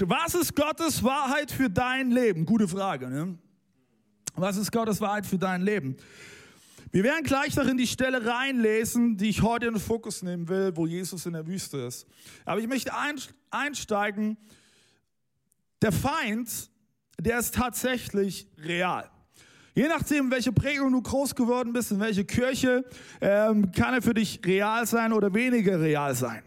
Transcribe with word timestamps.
Was 0.00 0.34
ist 0.34 0.56
Gottes 0.56 1.02
Wahrheit 1.02 1.50
für 1.50 1.68
dein 1.68 2.10
Leben? 2.10 2.46
Gute 2.46 2.66
Frage. 2.66 3.08
Ne? 3.08 3.36
Was 4.34 4.56
ist 4.56 4.72
Gottes 4.72 5.00
Wahrheit 5.00 5.26
für 5.26 5.38
dein 5.38 5.62
Leben? 5.62 5.96
Wir 6.90 7.04
werden 7.04 7.24
gleich 7.24 7.56
noch 7.56 7.66
in 7.66 7.76
die 7.76 7.86
Stelle 7.86 8.26
reinlesen, 8.26 9.16
die 9.16 9.28
ich 9.28 9.42
heute 9.42 9.66
in 9.66 9.74
den 9.74 9.80
Fokus 9.80 10.22
nehmen 10.22 10.48
will, 10.48 10.72
wo 10.76 10.86
Jesus 10.86 11.26
in 11.26 11.34
der 11.34 11.46
Wüste 11.46 11.78
ist. 11.78 12.06
Aber 12.44 12.60
ich 12.60 12.68
möchte 12.68 12.92
einsteigen. 13.50 14.36
Der 15.80 15.92
Feind, 15.92 16.70
der 17.20 17.38
ist 17.38 17.54
tatsächlich 17.54 18.46
real. 18.58 19.10
Je 19.74 19.88
nachdem, 19.88 20.30
welche 20.30 20.52
Prägung 20.52 20.92
du 20.92 21.02
groß 21.02 21.34
geworden 21.34 21.72
bist, 21.72 21.92
in 21.92 22.00
welche 22.00 22.24
Kirche, 22.24 22.84
ähm, 23.20 23.72
kann 23.72 23.94
er 23.94 24.02
für 24.02 24.14
dich 24.14 24.40
real 24.44 24.86
sein 24.86 25.12
oder 25.12 25.32
weniger 25.32 25.80
real 25.80 26.14
sein. 26.14 26.42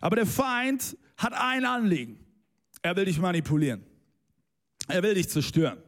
Aber 0.00 0.16
der 0.16 0.26
Feind 0.26 0.96
hat 1.18 1.34
ein 1.34 1.64
Anliegen. 1.66 2.19
Er 2.82 2.96
will 2.96 3.04
dich 3.04 3.18
manipulieren. 3.18 3.84
Er 4.88 5.02
will 5.02 5.14
dich 5.14 5.28
zerstören. 5.28 5.82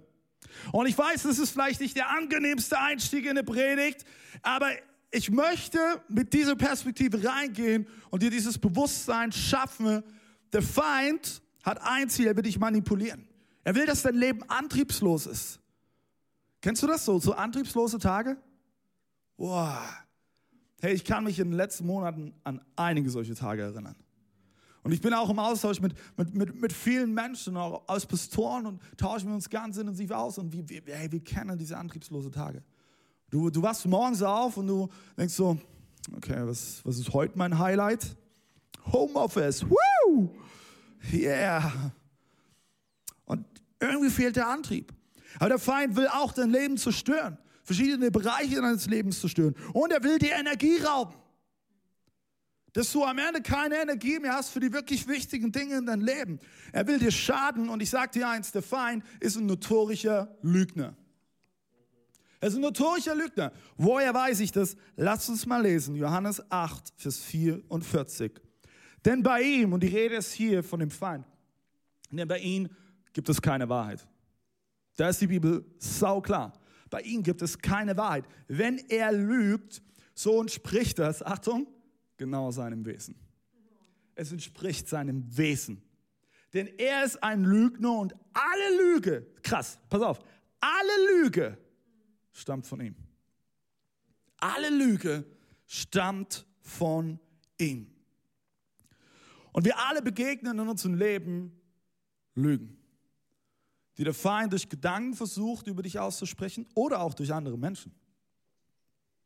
Und 0.71 0.87
ich 0.87 0.97
weiß, 0.97 1.23
das 1.23 1.39
ist 1.39 1.51
vielleicht 1.51 1.81
nicht 1.81 1.97
der 1.97 2.11
angenehmste 2.11 2.79
Einstieg 2.79 3.25
in 3.25 3.31
eine 3.31 3.43
Predigt, 3.43 4.05
aber 4.43 4.71
ich 5.11 5.31
möchte 5.31 5.79
mit 6.09 6.33
dieser 6.33 6.57
Perspektive 6.57 7.23
reingehen 7.23 7.87
und 8.11 8.23
dir 8.23 8.31
dieses 8.31 8.59
Bewusstsein 8.59 9.33
schaffen. 9.33 10.03
Der 10.53 10.63
Feind 10.63 11.43
hat 11.63 11.81
ein 11.83 12.09
Ziel, 12.09 12.27
er 12.27 12.37
will 12.37 12.43
dich 12.43 12.59
manipulieren. 12.59 13.27
Er 13.65 13.75
will, 13.75 13.87
dass 13.87 14.03
dein 14.03 14.15
Leben 14.15 14.43
antriebslos 14.49 15.27
ist. 15.27 15.61
Kennst 16.61 16.83
du 16.83 16.87
das 16.87 17.05
so, 17.05 17.19
so 17.19 17.33
antriebslose 17.33 17.99
Tage? 17.99 18.37
Boah. 19.37 19.83
Hey, 20.81 20.95
ich 20.95 21.05
kann 21.05 21.25
mich 21.25 21.39
in 21.39 21.51
den 21.51 21.57
letzten 21.57 21.87
Monaten 21.87 22.35
an 22.43 22.61
einige 22.77 23.11
solche 23.11 23.35
Tage 23.35 23.63
erinnern. 23.63 23.97
Und 24.85 24.93
ich 24.93 25.01
bin 25.01 25.15
auch 25.15 25.31
im 25.31 25.39
Austausch 25.39 25.81
mit, 25.81 25.95
mit, 26.17 26.35
mit, 26.35 26.61
mit 26.61 26.73
vielen 26.73 27.15
Menschen, 27.15 27.57
auch 27.57 27.87
als 27.87 28.05
Pastoren 28.05 28.67
und 28.67 28.81
tauschen 28.97 29.29
wir 29.29 29.35
uns 29.35 29.49
ganz 29.49 29.77
intensiv 29.77 30.11
aus. 30.11 30.39
Und 30.39 30.53
wir, 30.53 30.69
wir, 30.69 30.83
hey, 30.87 31.11
wir 31.11 31.23
kennen 31.23 31.57
diese 31.57 31.77
antriebslose 31.77 32.31
Tage. 32.31 32.63
Du, 33.31 33.49
du 33.49 33.63
wachst 33.63 33.87
morgens 33.87 34.23
auf 34.23 34.57
und 34.57 34.67
du 34.67 34.89
denkst 35.17 35.35
so, 35.35 35.57
okay, 36.17 36.41
was, 36.45 36.85
was 36.85 36.99
ist 36.99 37.13
heute 37.13 37.39
mein 37.39 37.59
Highlight? 37.59 38.17
Homeoffice, 38.93 39.65
woo! 39.71 40.31
Yeah! 41.13 41.93
Und 43.25 43.47
irgendwie 43.79 44.11
fehlt 44.11 44.35
der 44.35 44.49
Antrieb. 44.49 44.93
Aber 45.37 45.51
der 45.51 45.59
Feind 45.61 45.95
will 45.95 46.09
auch 46.09 46.33
dein 46.33 46.51
Leben 46.51 46.77
zerstören, 46.77 47.39
verschiedene 47.63 48.11
Bereiche 48.11 48.57
deines 48.57 48.87
Lebens 48.87 49.21
zerstören. 49.21 49.55
Und 49.73 49.93
er 49.93 50.03
will 50.03 50.19
dir 50.19 50.33
Energie 50.33 50.79
rauben 50.79 51.15
dass 52.73 52.93
du 52.93 53.05
am 53.05 53.19
Ende 53.19 53.43
keine 53.43 53.77
Energie 53.77 54.19
mehr 54.19 54.35
hast 54.35 54.51
für 54.51 54.61
die 54.61 54.73
wirklich 54.73 55.07
wichtigen 55.07 55.53
Dinge 55.53 55.77
in 55.79 55.87
deinem 55.87 56.05
Leben. 56.05 56.39
Er 56.73 56.87
will 56.87 56.99
dir 56.99 57.11
schaden 57.11 57.69
und 57.69 57.83
ich 57.83 57.91
sage 57.91 58.13
dir 58.13 58.29
eins, 58.29 58.53
der 58.53 58.63
Feind 58.63 59.05
ist 59.21 59.37
ein 59.37 59.47
notorischer 59.47 60.37
Lügner. 60.43 60.97
Er 62.41 62.49
ist 62.49 62.55
ein 62.57 62.63
notorischer 62.63 63.15
Lügner. 63.15 63.53
Woher 63.77 64.13
weiß 64.13 64.41
ich 64.41 64.51
das? 64.51 64.77
Lass 64.97 65.29
uns 65.29 65.47
mal 65.47 65.63
lesen. 65.63 65.95
Johannes 65.95 66.43
8, 66.51 66.93
Vers 66.97 67.19
44. 67.19 68.33
Denn 69.05 69.23
bei 69.23 69.43
ihm, 69.43 69.73
und 69.73 69.83
die 69.83 69.89
Rede 69.89 70.17
ist 70.17 70.33
hier 70.33 70.65
von 70.65 70.81
dem 70.81 70.91
Feind, 70.91 71.25
denn 72.11 72.27
bei 72.27 72.39
ihm 72.39 72.69
gibt 73.13 73.29
es 73.29 73.41
keine 73.41 73.69
Wahrheit. 73.69 74.07
Da 74.97 75.09
ist 75.09 75.21
die 75.21 75.27
Bibel 75.27 75.65
sauklar. 75.79 76.53
Bei 76.91 77.01
ihm 77.03 77.23
gibt 77.23 77.43
es 77.43 77.59
keine 77.59 77.97
Wahrheit. 77.97 78.25
Wenn 78.49 78.79
er 78.89 79.13
lügt, 79.13 79.83
so 80.15 80.41
entspricht 80.41 80.99
das, 80.99 81.23
Achtung, 81.23 81.67
genau 82.23 82.53
seinem 82.53 82.85
Wesen. 82.87 83.17
Es 84.15 84.31
entspricht 84.31 84.89
seinem 84.89 85.25
Wesen. 85.37 85.83
Denn 86.55 86.69
er 86.79 87.05
ist 87.05 87.21
ein 87.23 87.43
Lügner 87.43 87.99
und 87.99 88.15
alle 88.33 88.77
Lüge, 88.77 89.27
krass, 89.43 89.81
pass 89.89 90.03
auf, 90.03 90.21
alle 90.61 91.23
Lüge 91.23 91.59
stammt 92.31 92.67
von 92.67 92.81
ihm. 92.81 92.95
Alle 94.37 94.71
Lüge 94.71 95.25
stammt 95.67 96.47
von 96.61 97.19
ihm. 97.59 97.91
Und 99.53 99.65
wir 99.65 99.79
alle 99.79 100.01
begegnen 100.01 100.59
in 100.59 100.69
unserem 100.69 100.95
Leben 100.95 101.61
Lügen, 102.35 102.79
die 103.99 104.05
der 104.05 104.15
Feind 104.15 104.53
durch 104.53 104.69
Gedanken 104.69 105.15
versucht, 105.15 105.67
über 105.67 105.83
dich 105.83 105.99
auszusprechen 105.99 106.67
oder 106.75 107.01
auch 107.01 107.15
durch 107.15 107.33
andere 107.33 107.59
Menschen. 107.59 107.93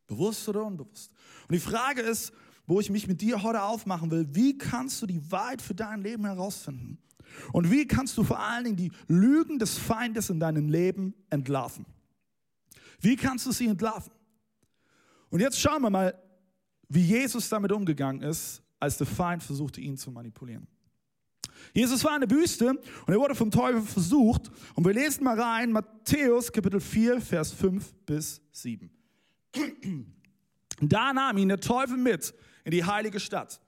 Bewusst 0.07 0.49
oder 0.49 0.65
unbewusst. 0.65 1.13
Und 1.49 1.53
die 1.53 1.61
Frage 1.61 2.01
ist, 2.01 2.33
wo 2.67 2.81
ich 2.81 2.91
mich 2.91 3.07
mit 3.07 3.21
dir 3.21 3.43
heute 3.43 3.63
aufmachen 3.63 4.11
will. 4.11 4.27
Wie 4.33 4.59
kannst 4.59 5.01
du 5.03 5.07
die 5.07 5.31
Wahrheit 5.31 5.63
für 5.63 5.75
dein 5.75 6.03
Leben 6.03 6.25
herausfinden? 6.25 6.99
Und 7.53 7.71
wie 7.71 7.87
kannst 7.87 8.17
du 8.17 8.25
vor 8.25 8.39
allen 8.39 8.65
Dingen 8.65 8.77
die 8.77 8.93
Lügen 9.09 9.59
des 9.59 9.79
Feindes 9.79 10.31
in 10.31 10.41
deinem 10.41 10.69
Leben 10.69 11.15
entlarven? 11.31 11.87
Wie 13.01 13.17
kannst 13.17 13.47
du 13.47 13.53
sie 13.53 13.67
entlarven? 13.67 14.13
Und 15.31 15.41
jetzt 15.41 15.61
schauen 15.61 15.83
wir 15.83 15.91
mal, 15.91 16.15
wie 16.89 17.03
Jesus 17.03 17.49
damit 17.49 17.73
umgegangen 17.73 18.23
ist, 18.23 18.63
als 18.79 18.99
der 18.99 19.07
Feind 19.07 19.43
versuchte, 19.43 19.81
ihn 19.81 19.97
zu 19.97 20.11
manipulieren. 20.11 20.67
Jesus 21.73 22.05
war 22.05 22.15
in 22.15 22.27
der 22.27 22.31
Wüste 22.31 22.71
und 22.71 23.09
er 23.09 23.19
wurde 23.19 23.35
vom 23.35 23.51
Teufel 23.51 23.83
versucht. 23.83 24.51
Und 24.75 24.85
wir 24.85 24.93
lesen 24.93 25.25
mal 25.25 25.39
rein, 25.39 25.73
Matthäus 25.73 26.53
Kapitel 26.53 26.81
4, 26.81 27.21
Vers 27.21 27.53
5 27.53 27.95
bis 28.07 28.41
7. 28.53 28.91
Da 30.79 31.15
nahm 31.15 31.39
ihn 31.39 31.49
der 31.49 31.59
Teufel 31.59 31.97
mit 31.97 32.35
in 32.67 32.73
die 32.73 32.85
heilige 32.85 33.21
Stadt. 33.21 33.61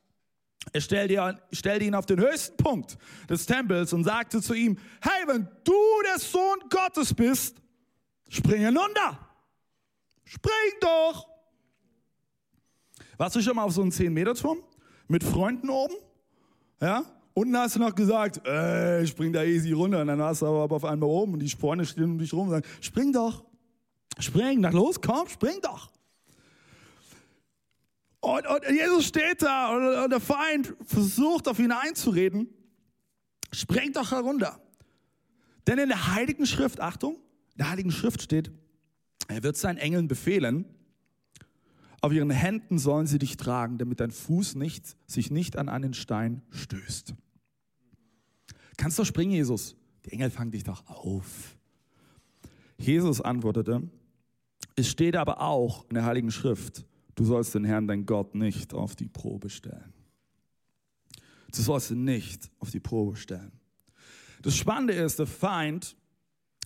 Er 0.72 0.80
stellte, 0.80 1.84
ihn 1.84 1.94
auf 1.94 2.04
den 2.04 2.18
höchsten 2.18 2.56
Punkt 2.56 2.98
des 3.30 3.46
Tempels 3.46 3.92
und 3.92 4.02
sagte 4.02 4.42
zu 4.42 4.54
ihm, 4.54 4.76
hey, 5.00 5.26
wenn 5.26 5.48
du 5.62 5.72
der 6.04 6.18
Sohn 6.18 6.58
Gottes 6.68 7.14
bist, 7.14 7.56
spring 8.28 8.60
hinunter. 8.60 9.18
Spring 10.24 10.52
doch. 10.80 11.28
Warst 13.16 13.36
du 13.36 13.40
schon 13.40 13.54
mal 13.54 13.62
auf 13.62 13.72
so 13.72 13.82
einem 13.82 13.92
10-Meter-Turm 13.92 14.58
mit 15.06 15.22
Freunden 15.22 15.70
oben? 15.70 15.94
Ja? 16.80 17.04
Unten 17.34 17.56
hast 17.56 17.76
du 17.76 17.78
noch 17.78 17.94
gesagt, 17.94 18.44
ey, 18.46 19.06
spring 19.06 19.32
da 19.32 19.44
easy 19.44 19.72
runter. 19.72 20.00
Und 20.00 20.08
dann 20.08 20.18
warst 20.18 20.42
du 20.42 20.46
aber 20.46 20.74
auf 20.74 20.84
einmal 20.84 21.08
oben 21.08 21.34
und 21.34 21.38
die 21.38 21.48
Freunde 21.48 21.86
stehen 21.86 22.04
um 22.04 22.18
dich 22.18 22.32
rum 22.32 22.48
und 22.48 22.50
sagen, 22.50 22.66
spring 22.80 23.12
doch. 23.12 23.44
Spring, 24.18 24.60
na 24.60 24.70
los, 24.70 25.00
komm, 25.00 25.28
spring 25.28 25.60
doch. 25.62 25.88
Und, 28.36 28.46
und 28.46 28.70
Jesus 28.70 29.06
steht 29.06 29.42
da 29.42 29.74
und, 29.74 30.04
und 30.04 30.10
der 30.10 30.20
Feind 30.20 30.74
versucht 30.84 31.48
auf 31.48 31.58
ihn 31.58 31.72
einzureden. 31.72 32.48
Sprengt 33.52 33.96
doch 33.96 34.10
herunter. 34.10 34.60
Denn 35.66 35.78
in 35.78 35.88
der 35.88 36.14
Heiligen 36.14 36.46
Schrift, 36.46 36.80
Achtung, 36.80 37.14
in 37.14 37.58
der 37.58 37.70
Heiligen 37.70 37.90
Schrift 37.90 38.22
steht, 38.22 38.50
er 39.28 39.42
wird 39.42 39.56
seinen 39.56 39.78
Engeln 39.78 40.08
befehlen, 40.08 40.64
auf 42.00 42.12
ihren 42.12 42.30
Händen 42.30 42.78
sollen 42.78 43.06
sie 43.06 43.18
dich 43.18 43.36
tragen, 43.36 43.78
damit 43.78 44.00
dein 44.00 44.10
Fuß 44.10 44.54
nicht, 44.54 44.96
sich 45.06 45.30
nicht 45.30 45.56
an 45.56 45.68
einen 45.68 45.94
Stein 45.94 46.42
stößt. 46.50 47.14
Kannst 48.76 48.98
doch 48.98 49.04
springen, 49.04 49.32
Jesus. 49.32 49.76
Die 50.04 50.12
Engel 50.12 50.30
fangen 50.30 50.52
dich 50.52 50.62
doch 50.62 50.86
auf. 50.86 51.56
Jesus 52.78 53.20
antwortete, 53.20 53.90
es 54.76 54.88
steht 54.88 55.16
aber 55.16 55.40
auch 55.40 55.84
in 55.88 55.94
der 55.94 56.04
Heiligen 56.04 56.30
Schrift, 56.30 56.84
Du 57.18 57.24
sollst 57.24 57.52
den 57.52 57.64
Herrn, 57.64 57.88
dein 57.88 58.06
Gott, 58.06 58.36
nicht 58.36 58.72
auf 58.72 58.94
die 58.94 59.08
Probe 59.08 59.50
stellen. 59.50 59.92
Du 61.52 61.60
sollst 61.60 61.90
ihn 61.90 62.04
nicht 62.04 62.48
auf 62.60 62.70
die 62.70 62.78
Probe 62.78 63.16
stellen. 63.16 63.50
Das 64.40 64.56
Spannende 64.56 64.92
ist, 64.92 65.18
der 65.18 65.26
Feind 65.26 65.96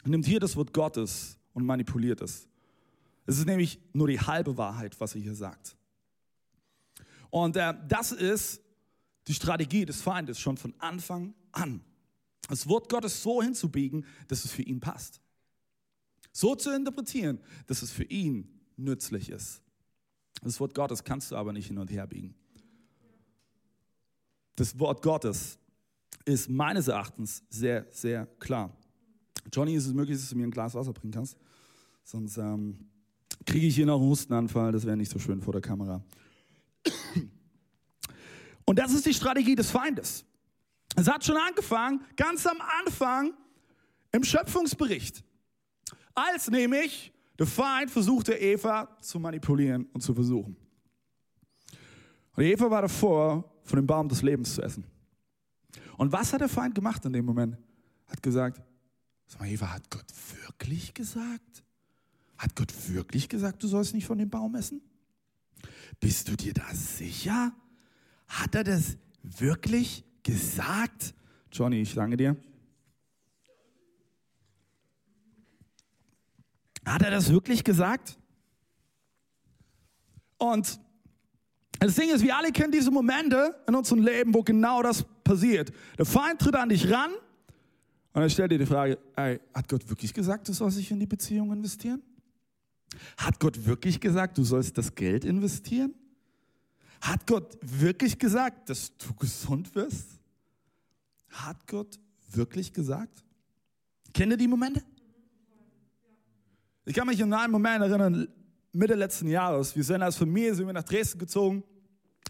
nimmt 0.04 0.26
hier 0.26 0.40
das 0.40 0.54
Wort 0.54 0.74
Gottes 0.74 1.38
und 1.54 1.64
manipuliert 1.64 2.20
es. 2.20 2.46
Es 3.24 3.38
ist 3.38 3.46
nämlich 3.46 3.80
nur 3.94 4.08
die 4.08 4.20
halbe 4.20 4.58
Wahrheit, 4.58 5.00
was 5.00 5.14
er 5.14 5.22
hier 5.22 5.34
sagt. 5.34 5.74
Und 7.30 7.56
äh, 7.56 7.72
das 7.88 8.12
ist 8.12 8.60
die 9.28 9.34
Strategie 9.34 9.86
des 9.86 10.02
Feindes 10.02 10.38
schon 10.38 10.58
von 10.58 10.74
Anfang 10.80 11.32
an. 11.52 11.82
Das 12.50 12.68
Wort 12.68 12.90
Gottes 12.90 13.22
so 13.22 13.42
hinzubiegen, 13.42 14.04
dass 14.28 14.44
es 14.44 14.52
für 14.52 14.60
ihn 14.60 14.80
passt. 14.80 15.22
So 16.30 16.54
zu 16.56 16.76
interpretieren, 16.76 17.40
dass 17.68 17.80
es 17.80 17.90
für 17.90 18.04
ihn 18.04 18.60
nützlich 18.76 19.30
ist. 19.30 19.62
Das 20.40 20.58
Wort 20.60 20.74
Gottes 20.74 21.04
kannst 21.04 21.30
du 21.30 21.36
aber 21.36 21.52
nicht 21.52 21.66
hin 21.66 21.78
und 21.78 21.90
her 21.90 22.06
biegen. 22.06 22.34
Das 24.56 24.78
Wort 24.78 25.02
Gottes 25.02 25.58
ist 26.24 26.48
meines 26.48 26.88
Erachtens 26.88 27.42
sehr, 27.48 27.86
sehr 27.90 28.26
klar. 28.38 28.76
Johnny, 29.52 29.74
ist 29.74 29.86
es 29.86 29.92
möglich, 29.92 30.16
dass 30.18 30.28
du 30.28 30.36
mir 30.36 30.44
ein 30.44 30.50
Glas 30.50 30.74
Wasser 30.74 30.92
bringen 30.92 31.12
kannst? 31.12 31.36
Sonst 32.04 32.36
ähm, 32.36 32.78
kriege 33.46 33.66
ich 33.66 33.74
hier 33.74 33.86
noch 33.86 34.00
einen 34.00 34.08
Hustenanfall, 34.08 34.72
das 34.72 34.84
wäre 34.84 34.96
nicht 34.96 35.10
so 35.10 35.18
schön 35.18 35.40
vor 35.40 35.52
der 35.52 35.62
Kamera. 35.62 36.02
Und 38.64 38.78
das 38.78 38.92
ist 38.92 39.06
die 39.06 39.14
Strategie 39.14 39.54
des 39.54 39.70
Feindes. 39.70 40.24
Es 40.94 41.08
hat 41.08 41.24
schon 41.24 41.36
angefangen, 41.36 42.04
ganz 42.16 42.46
am 42.46 42.58
Anfang 42.84 43.32
im 44.12 44.24
Schöpfungsbericht, 44.24 45.24
als 46.14 46.50
nämlich 46.50 47.12
der 47.38 47.46
Feind 47.46 47.90
versuchte, 47.90 48.34
Eva 48.34 48.96
zu 49.00 49.18
manipulieren 49.18 49.86
und 49.92 50.00
zu 50.02 50.14
versuchen. 50.14 50.56
Und 52.34 52.44
Eva 52.44 52.70
war 52.70 52.82
davor, 52.82 53.44
von 53.64 53.76
dem 53.76 53.86
Baum 53.86 54.08
des 54.08 54.22
Lebens 54.22 54.54
zu 54.54 54.62
essen. 54.62 54.84
Und 55.96 56.12
was 56.12 56.32
hat 56.32 56.40
der 56.40 56.48
Feind 56.48 56.74
gemacht 56.74 57.04
in 57.04 57.12
dem 57.12 57.24
Moment? 57.24 57.56
Hat 58.08 58.22
gesagt, 58.22 58.60
sag 59.26 59.40
mal, 59.40 59.48
Eva, 59.48 59.72
hat 59.72 59.88
Gott 59.90 60.06
wirklich 60.44 60.94
gesagt? 60.94 61.62
Hat 62.38 62.56
Gott 62.56 62.72
wirklich 62.88 63.28
gesagt, 63.28 63.62
du 63.62 63.68
sollst 63.68 63.94
nicht 63.94 64.06
von 64.06 64.18
dem 64.18 64.28
Baum 64.28 64.54
essen? 64.56 64.80
Bist 66.00 66.28
du 66.28 66.36
dir 66.36 66.52
da 66.52 66.74
sicher? 66.74 67.52
Hat 68.26 68.54
er 68.54 68.64
das 68.64 68.96
wirklich 69.22 70.04
gesagt? 70.22 71.14
Johnny, 71.52 71.82
ich 71.82 71.94
danke 71.94 72.16
dir. 72.16 72.36
Hat 76.84 77.02
er 77.02 77.10
das 77.10 77.30
wirklich 77.30 77.64
gesagt? 77.64 78.18
Und 80.38 80.80
das 81.78 81.94
Ding 81.94 82.10
ist, 82.10 82.22
wir 82.22 82.36
alle 82.36 82.52
kennen 82.52 82.72
diese 82.72 82.90
Momente 82.90 83.56
in 83.66 83.74
unserem 83.74 84.02
Leben, 84.02 84.34
wo 84.34 84.42
genau 84.42 84.82
das 84.82 85.04
passiert. 85.24 85.72
Der 85.98 86.06
Feind 86.06 86.40
tritt 86.40 86.54
an 86.54 86.68
dich 86.68 86.90
ran 86.90 87.10
und 88.12 88.22
er 88.22 88.28
stellt 88.28 88.52
dir 88.52 88.58
die 88.58 88.66
Frage, 88.66 88.98
ey, 89.16 89.40
hat 89.54 89.68
Gott 89.68 89.88
wirklich 89.88 90.12
gesagt, 90.12 90.48
du 90.48 90.52
sollst 90.52 90.78
dich 90.78 90.90
in 90.90 91.00
die 91.00 91.06
Beziehung 91.06 91.52
investieren? 91.52 92.02
Hat 93.16 93.40
Gott 93.40 93.66
wirklich 93.66 94.00
gesagt, 94.00 94.36
du 94.38 94.44
sollst 94.44 94.76
das 94.76 94.94
Geld 94.94 95.24
investieren? 95.24 95.94
Hat 97.00 97.26
Gott 97.26 97.58
wirklich 97.62 98.18
gesagt, 98.18 98.68
dass 98.68 98.96
du 98.96 99.14
gesund 99.14 99.74
wirst? 99.74 100.20
Hat 101.30 101.66
Gott 101.66 101.98
wirklich 102.30 102.72
gesagt? 102.72 103.24
Kennt 104.12 104.32
ihr 104.32 104.36
die 104.36 104.48
Momente? 104.48 104.82
Ich 106.84 106.94
kann 106.94 107.06
mich 107.06 107.22
an 107.22 107.32
einen 107.32 107.52
Moment 107.52 107.84
erinnern, 107.84 108.26
Mitte 108.72 108.94
letzten 108.94 109.28
Jahres. 109.28 109.76
Wir 109.76 109.84
sind 109.84 110.02
als 110.02 110.16
Familie 110.16 110.52
sind 110.52 110.66
wir 110.66 110.72
nach 110.72 110.82
Dresden 110.82 111.18
gezogen, 111.18 111.62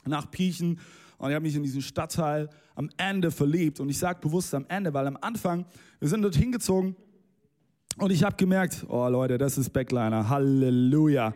nach 0.05 0.31
Piechen. 0.31 0.79
Und 1.17 1.31
ich 1.31 1.35
habe 1.35 1.43
mich 1.43 1.55
in 1.55 1.63
diesen 1.63 1.81
Stadtteil 1.81 2.51
am 2.75 2.91
Ende 2.99 3.31
verliebt. 3.31 3.81
Und 3.81 3.89
ich 3.89 3.99
sage 3.99 4.19
bewusst 4.21 4.55
am 4.55 4.67
Ende, 4.69 4.93
weil 4.93 5.07
am 5.07 5.17
Anfang, 5.23 5.65
wir 6.01 6.09
sind 6.09 6.21
dort 6.21 6.37
hingezogen 6.37 6.97
und 7.97 8.11
ich 8.11 8.23
habe 8.25 8.37
gemerkt, 8.37 8.85
oh 8.89 9.09
Leute, 9.09 9.39
das 9.39 9.57
ist 9.57 9.71
Backliner. 9.71 10.29
Halleluja. 10.29 11.33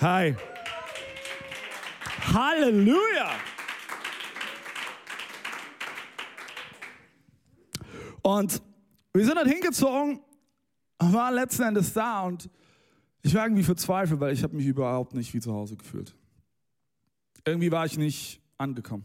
Hi. 0.00 0.36
Halleluja. 2.34 3.30
Und 8.20 8.60
wir 9.14 9.24
sind 9.24 9.36
dort 9.36 9.48
hingezogen 9.48 10.20
war 11.00 11.32
letzten 11.32 11.62
Endes 11.62 11.92
da 11.92 12.22
und 12.22 12.50
ich 13.22 13.34
war 13.34 13.44
irgendwie 13.44 13.62
verzweifelt, 13.62 14.20
weil 14.20 14.32
ich 14.32 14.42
habe 14.42 14.56
mich 14.56 14.66
überhaupt 14.66 15.14
nicht 15.14 15.32
wie 15.34 15.40
zu 15.40 15.52
Hause 15.52 15.76
gefühlt. 15.76 16.14
Irgendwie 17.44 17.70
war 17.70 17.86
ich 17.86 17.98
nicht 17.98 18.40
angekommen. 18.58 19.04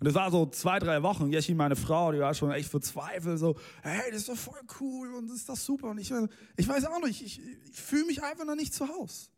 Und 0.00 0.06
es 0.06 0.14
war 0.14 0.30
so 0.30 0.46
zwei, 0.46 0.78
drei 0.78 1.02
Wochen. 1.02 1.32
Jeschi, 1.32 1.54
meine 1.54 1.74
Frau, 1.74 2.12
die 2.12 2.20
war 2.20 2.32
schon 2.32 2.52
echt 2.52 2.70
verzweifelt. 2.70 3.38
So, 3.38 3.56
hey, 3.82 4.10
das 4.10 4.20
ist 4.20 4.28
doch 4.28 4.36
voll 4.36 4.60
cool 4.80 5.14
und 5.14 5.28
das 5.28 5.38
ist 5.38 5.48
doch 5.48 5.56
super. 5.56 5.90
Und 5.90 5.98
ich, 5.98 6.12
ich 6.56 6.68
weiß 6.68 6.84
auch 6.86 7.02
nicht, 7.04 7.22
ich, 7.22 7.40
ich 7.40 7.80
fühle 7.80 8.06
mich 8.06 8.22
einfach 8.22 8.44
noch 8.44 8.54
nicht 8.54 8.72
zu 8.72 8.88
Hause. 8.88 9.28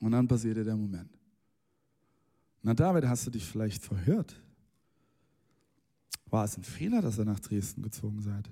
Und 0.00 0.12
dann 0.12 0.28
passierte 0.28 0.64
der 0.64 0.76
Moment. 0.76 1.18
Na, 2.62 2.74
David, 2.74 3.06
hast 3.06 3.26
du 3.26 3.30
dich 3.30 3.44
vielleicht 3.44 3.82
verhört? 3.82 4.38
War 6.28 6.44
es 6.44 6.58
ein 6.58 6.64
Fehler, 6.64 7.00
dass 7.00 7.18
ihr 7.18 7.24
nach 7.24 7.40
Dresden 7.40 7.82
gezogen 7.82 8.20
seid? 8.20 8.50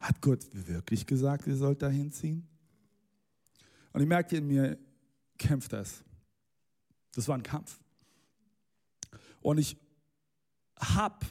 Hat 0.00 0.20
Gott 0.20 0.46
wirklich 0.52 1.06
gesagt, 1.06 1.46
ihr 1.46 1.56
sollt 1.56 1.82
da 1.82 1.88
hinziehen? 1.88 2.46
Und 3.92 4.00
ich 4.00 4.06
merkte 4.06 4.36
in 4.36 4.46
mir, 4.46 4.78
kämpft 5.38 5.72
das. 5.72 6.04
Das 7.14 7.26
war 7.28 7.36
ein 7.36 7.42
Kampf. 7.42 7.80
Und 9.40 9.58
ich 9.58 9.76
habe 10.78 11.26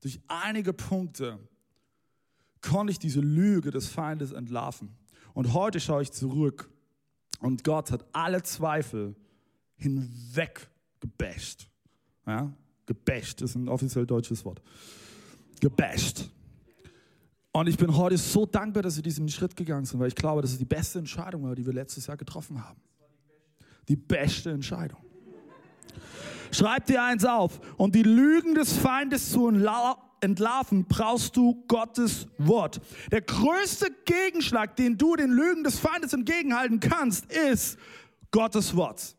durch 0.00 0.20
einige 0.28 0.72
Punkte 0.72 1.38
konnte 2.62 2.90
ich 2.90 2.98
diese 2.98 3.20
Lüge 3.20 3.70
des 3.70 3.88
Feindes 3.88 4.32
entlarven. 4.32 4.96
Und 5.34 5.52
heute 5.52 5.80
schaue 5.80 6.02
ich 6.02 6.12
zurück 6.12 6.70
und 7.40 7.64
Gott 7.64 7.90
hat 7.90 8.04
alle 8.12 8.42
Zweifel 8.42 9.14
hinweg 9.76 10.68
gebasht. 11.00 11.68
Ja? 12.26 12.52
Gebasht 12.86 13.40
ist 13.42 13.54
ein 13.54 13.68
offiziell 13.68 14.06
deutsches 14.06 14.44
Wort. 14.44 14.62
Gebasht. 15.60 16.28
Und 17.52 17.68
ich 17.68 17.76
bin 17.76 17.96
heute 17.96 18.16
so 18.16 18.46
dankbar, 18.46 18.82
dass 18.82 18.96
wir 18.96 19.02
diesen 19.02 19.28
Schritt 19.28 19.56
gegangen 19.56 19.84
sind, 19.84 19.98
weil 19.98 20.08
ich 20.08 20.14
glaube, 20.14 20.40
dass 20.42 20.52
es 20.52 20.58
die 20.58 20.64
beste 20.64 21.00
Entscheidung 21.00 21.52
die 21.54 21.66
wir 21.66 21.72
letztes 21.72 22.06
Jahr 22.06 22.16
getroffen 22.16 22.64
haben. 22.64 22.80
Die 23.88 23.96
beste 23.96 24.50
Entscheidung. 24.50 25.00
Schreib 26.52 26.86
dir 26.86 27.02
eins 27.02 27.24
auf. 27.24 27.60
Und 27.76 27.94
die 27.94 28.02
Lügen 28.02 28.54
des 28.54 28.76
Feindes 28.76 29.30
zu 29.30 29.48
entlarven, 29.48 30.84
brauchst 30.84 31.36
du 31.36 31.64
Gottes 31.66 32.28
Wort. 32.38 32.80
Der 33.10 33.20
größte 33.20 33.86
Gegenschlag, 34.04 34.76
den 34.76 34.96
du 34.96 35.16
den 35.16 35.30
Lügen 35.30 35.64
des 35.64 35.78
Feindes 35.78 36.12
entgegenhalten 36.12 36.78
kannst, 36.78 37.30
ist 37.32 37.78
Gottes 38.30 38.76
Wort. 38.76 39.16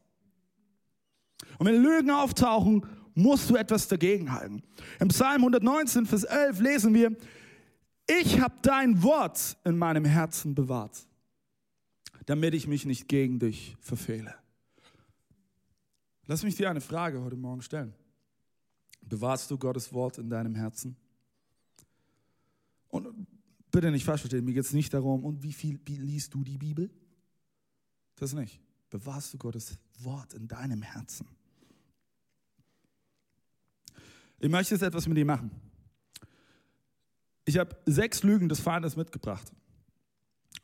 Und 1.57 1.67
wenn 1.67 1.81
Lügen 1.81 2.11
auftauchen, 2.11 2.85
musst 3.13 3.49
du 3.49 3.55
etwas 3.55 3.87
dagegenhalten. 3.87 4.63
Im 4.99 5.09
Psalm 5.09 5.41
119, 5.41 6.05
Vers 6.05 6.23
11 6.23 6.59
lesen 6.61 6.93
wir, 6.93 7.15
ich 8.19 8.39
habe 8.39 8.55
dein 8.61 9.03
Wort 9.03 9.57
in 9.63 9.77
meinem 9.77 10.05
Herzen 10.05 10.55
bewahrt, 10.55 11.07
damit 12.25 12.53
ich 12.53 12.67
mich 12.67 12.85
nicht 12.85 13.07
gegen 13.07 13.39
dich 13.39 13.77
verfehle. 13.79 14.35
Lass 16.27 16.43
mich 16.43 16.55
dir 16.55 16.69
eine 16.69 16.81
Frage 16.81 17.21
heute 17.21 17.35
Morgen 17.35 17.61
stellen. 17.61 17.93
Bewahrst 19.01 19.49
du 19.51 19.57
Gottes 19.57 19.91
Wort 19.93 20.17
in 20.17 20.29
deinem 20.29 20.55
Herzen? 20.55 20.95
Und 22.89 23.27
bitte 23.71 23.91
nicht 23.91 24.05
falsch 24.05 24.21
verstehen, 24.21 24.45
mir 24.45 24.53
geht 24.53 24.65
es 24.65 24.73
nicht 24.73 24.93
darum, 24.93 25.23
und 25.23 25.43
wie 25.43 25.53
viel 25.53 25.79
liest 25.87 26.33
du 26.33 26.43
die 26.43 26.57
Bibel? 26.57 26.89
Das 28.15 28.33
nicht. 28.33 28.59
Bewahrst 28.89 29.33
du 29.33 29.37
Gottes 29.37 29.79
Wort 29.99 30.33
in 30.33 30.47
deinem 30.47 30.81
Herzen? 30.81 31.27
Ich 34.39 34.49
möchte 34.49 34.75
jetzt 34.75 34.81
etwas 34.81 35.07
mit 35.07 35.17
dir 35.17 35.25
machen. 35.25 35.51
Ich 37.45 37.57
habe 37.57 37.75
sechs 37.85 38.23
Lügen 38.23 38.49
des 38.49 38.59
Feindes 38.59 38.95
mitgebracht, 38.95 39.51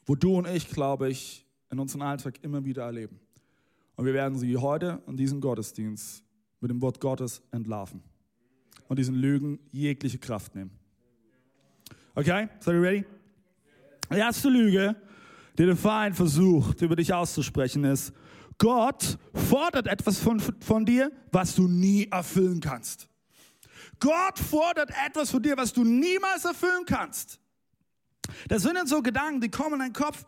wo 0.06 0.16
du 0.16 0.38
und 0.38 0.48
ich, 0.48 0.70
glaube 0.70 1.10
ich, 1.10 1.46
in 1.70 1.80
unserem 1.80 2.04
Alltag 2.04 2.40
immer 2.44 2.64
wieder 2.64 2.84
erleben. 2.84 3.20
Und 3.96 4.06
wir 4.06 4.14
werden 4.14 4.38
sie 4.38 4.56
heute 4.58 5.02
in 5.08 5.18
diesem 5.18 5.42
Gottesdienst 5.42 6.24
mit 6.62 6.72
dem 6.72 6.82
Wort 6.82 7.00
Gottes 7.00 7.42
entlarven 7.52 8.04
und 8.88 9.00
diesen 9.00 9.16
Lügen 9.16 9.60
jegliche 9.72 10.20
Kraft 10.20 10.56
nehmen. 10.56 10.72
Okay, 12.16 12.48
seid 12.60 12.74
ihr 12.76 12.82
ready? 12.82 13.06
Die 14.12 14.18
erste 14.18 14.50
Lüge, 14.50 14.96
die 15.58 15.66
der 15.66 15.76
Feind 15.76 16.16
versucht, 16.16 16.82
über 16.82 16.96
dich 16.96 17.14
auszusprechen, 17.14 17.84
ist, 17.84 18.14
Gott 18.58 19.18
fordert 19.34 19.88
etwas 19.88 20.20
von, 20.20 20.40
von 20.40 20.86
dir, 20.86 21.12
was 21.32 21.56
du 21.56 21.68
nie 21.68 22.08
erfüllen 22.10 22.60
kannst. 22.60 23.08
Gott 24.00 24.40
fordert 24.40 24.92
etwas 25.06 25.32
von 25.32 25.42
dir, 25.42 25.58
was 25.58 25.74
du 25.74 25.84
niemals 25.84 26.46
erfüllen 26.46 26.86
kannst. 26.86 27.40
Das 28.48 28.64
sind 28.64 28.76
dann 28.76 28.88
so 28.88 29.02
Gedanken, 29.02 29.42
die 29.42 29.50
kommen 29.50 29.74
in 29.74 29.80
deinen 29.80 29.94
Kopf. 29.94 30.26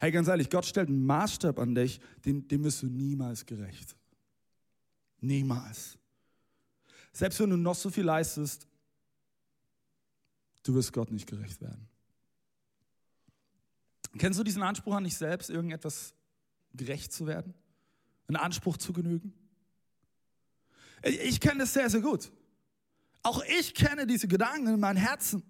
Hey, 0.00 0.10
ganz 0.10 0.28
ehrlich, 0.28 0.50
Gott 0.50 0.66
stellt 0.66 0.88
einen 0.88 1.04
Maßstab 1.04 1.58
an 1.58 1.74
dich, 1.74 2.00
dem, 2.24 2.48
dem 2.48 2.64
wirst 2.64 2.82
du 2.82 2.86
niemals 2.86 3.46
gerecht. 3.46 3.94
Niemals. 5.20 5.98
Selbst 7.12 7.38
wenn 7.40 7.50
du 7.50 7.56
noch 7.56 7.74
so 7.74 7.90
viel 7.90 8.04
leistest, 8.04 8.66
du 10.64 10.74
wirst 10.74 10.92
Gott 10.92 11.10
nicht 11.10 11.28
gerecht 11.28 11.60
werden. 11.60 11.88
Kennst 14.18 14.38
du 14.38 14.44
diesen 14.44 14.62
Anspruch 14.62 14.94
an 14.94 15.04
dich 15.04 15.16
selbst, 15.16 15.50
irgendetwas 15.50 16.14
gerecht 16.74 17.12
zu 17.12 17.26
werden? 17.26 17.54
Einen 18.28 18.36
Anspruch 18.36 18.76
zu 18.76 18.92
genügen? 18.92 19.32
Ich 21.02 21.40
kenne 21.40 21.60
das 21.60 21.72
sehr, 21.72 21.88
sehr 21.88 22.00
gut. 22.00 22.30
Auch 23.22 23.42
ich 23.58 23.74
kenne 23.74 24.06
diese 24.06 24.28
Gedanken 24.28 24.66
in 24.68 24.80
meinem 24.80 24.96
Herzen. 24.96 25.42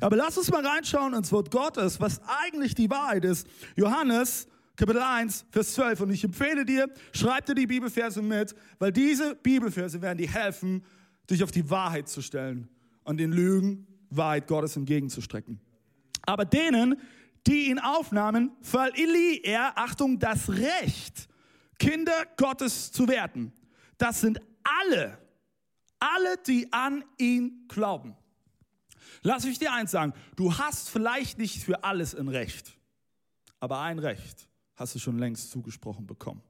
Aber 0.00 0.16
lass 0.16 0.38
uns 0.38 0.50
mal 0.50 0.64
reinschauen 0.64 1.14
ins 1.14 1.32
Wort 1.32 1.50
Gottes, 1.50 2.00
was 2.00 2.20
eigentlich 2.26 2.74
die 2.74 2.88
Wahrheit 2.90 3.24
ist. 3.24 3.46
Johannes 3.76 4.46
Kapitel 4.76 5.02
1, 5.02 5.46
Vers 5.50 5.74
12. 5.74 6.00
Und 6.00 6.10
ich 6.10 6.24
empfehle 6.24 6.64
dir, 6.64 6.88
schreib 7.12 7.46
dir 7.46 7.54
die 7.54 7.66
Bibelverse 7.66 8.22
mit, 8.22 8.54
weil 8.78 8.90
diese 8.90 9.34
Bibelverse 9.34 10.00
werden 10.00 10.18
dir 10.18 10.30
helfen, 10.30 10.84
dich 11.30 11.44
auf 11.44 11.50
die 11.50 11.68
Wahrheit 11.68 12.08
zu 12.08 12.22
stellen 12.22 12.68
und 13.04 13.18
den 13.18 13.32
Lügen 13.32 13.86
Wahrheit 14.10 14.46
Gottes 14.46 14.76
entgegenzustrecken. 14.76 15.60
Aber 16.22 16.44
denen, 16.44 17.00
die 17.46 17.70
ihn 17.70 17.78
aufnahmen, 17.78 18.52
verlieh 18.60 19.40
er, 19.42 19.76
Achtung, 19.76 20.18
das 20.18 20.48
Recht, 20.48 21.28
Kinder 21.78 22.26
Gottes 22.36 22.92
zu 22.92 23.08
werden. 23.08 23.52
Das 23.98 24.20
sind 24.20 24.40
alle, 24.62 25.18
alle, 26.02 26.36
die 26.46 26.72
an 26.72 27.04
ihn 27.18 27.66
glauben. 27.68 28.16
Lass 29.22 29.44
mich 29.44 29.58
dir 29.58 29.72
eins 29.72 29.92
sagen, 29.92 30.12
du 30.36 30.58
hast 30.58 30.90
vielleicht 30.90 31.38
nicht 31.38 31.62
für 31.62 31.84
alles 31.84 32.14
ein 32.14 32.28
Recht, 32.28 32.76
aber 33.60 33.80
ein 33.80 33.98
Recht 33.98 34.48
hast 34.74 34.94
du 34.94 34.98
schon 34.98 35.18
längst 35.18 35.50
zugesprochen 35.50 36.06
bekommen. 36.06 36.42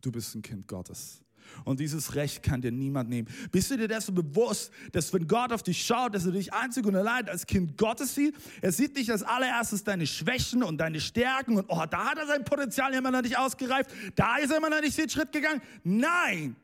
Du 0.00 0.12
bist 0.12 0.34
ein 0.34 0.42
Kind 0.42 0.68
Gottes. 0.68 1.20
Und 1.64 1.80
dieses 1.80 2.14
Recht 2.14 2.42
kann 2.42 2.62
dir 2.62 2.72
niemand 2.72 3.10
nehmen. 3.10 3.28
Bist 3.50 3.70
du 3.70 3.76
dir 3.76 3.88
dessen 3.88 4.14
bewusst, 4.14 4.72
dass 4.92 5.12
wenn 5.12 5.26
Gott 5.26 5.52
auf 5.52 5.62
dich 5.62 5.84
schaut, 5.84 6.14
dass 6.14 6.24
er 6.24 6.32
dich 6.32 6.52
einzig 6.52 6.86
und 6.86 6.96
allein 6.96 7.28
als 7.28 7.46
Kind 7.46 7.76
Gottes 7.76 8.14
sieht? 8.14 8.34
Er 8.62 8.72
sieht 8.72 8.94
nicht 8.96 9.10
als 9.10 9.22
allererstes 9.22 9.84
deine 9.84 10.06
Schwächen 10.06 10.62
und 10.62 10.78
deine 10.78 11.00
Stärken 11.00 11.56
und 11.56 11.66
oh, 11.68 11.84
da 11.90 12.06
hat 12.06 12.18
er 12.18 12.26
sein 12.26 12.44
Potenzial 12.44 12.94
immer 12.94 13.10
noch 13.10 13.22
nicht 13.22 13.36
ausgereift, 13.36 13.90
da 14.14 14.38
ist 14.38 14.50
er 14.50 14.58
immer 14.58 14.70
noch 14.70 14.80
nicht 14.80 14.96
den 14.96 15.08
Schritt 15.08 15.32
gegangen. 15.32 15.60
Nein! 15.82 16.56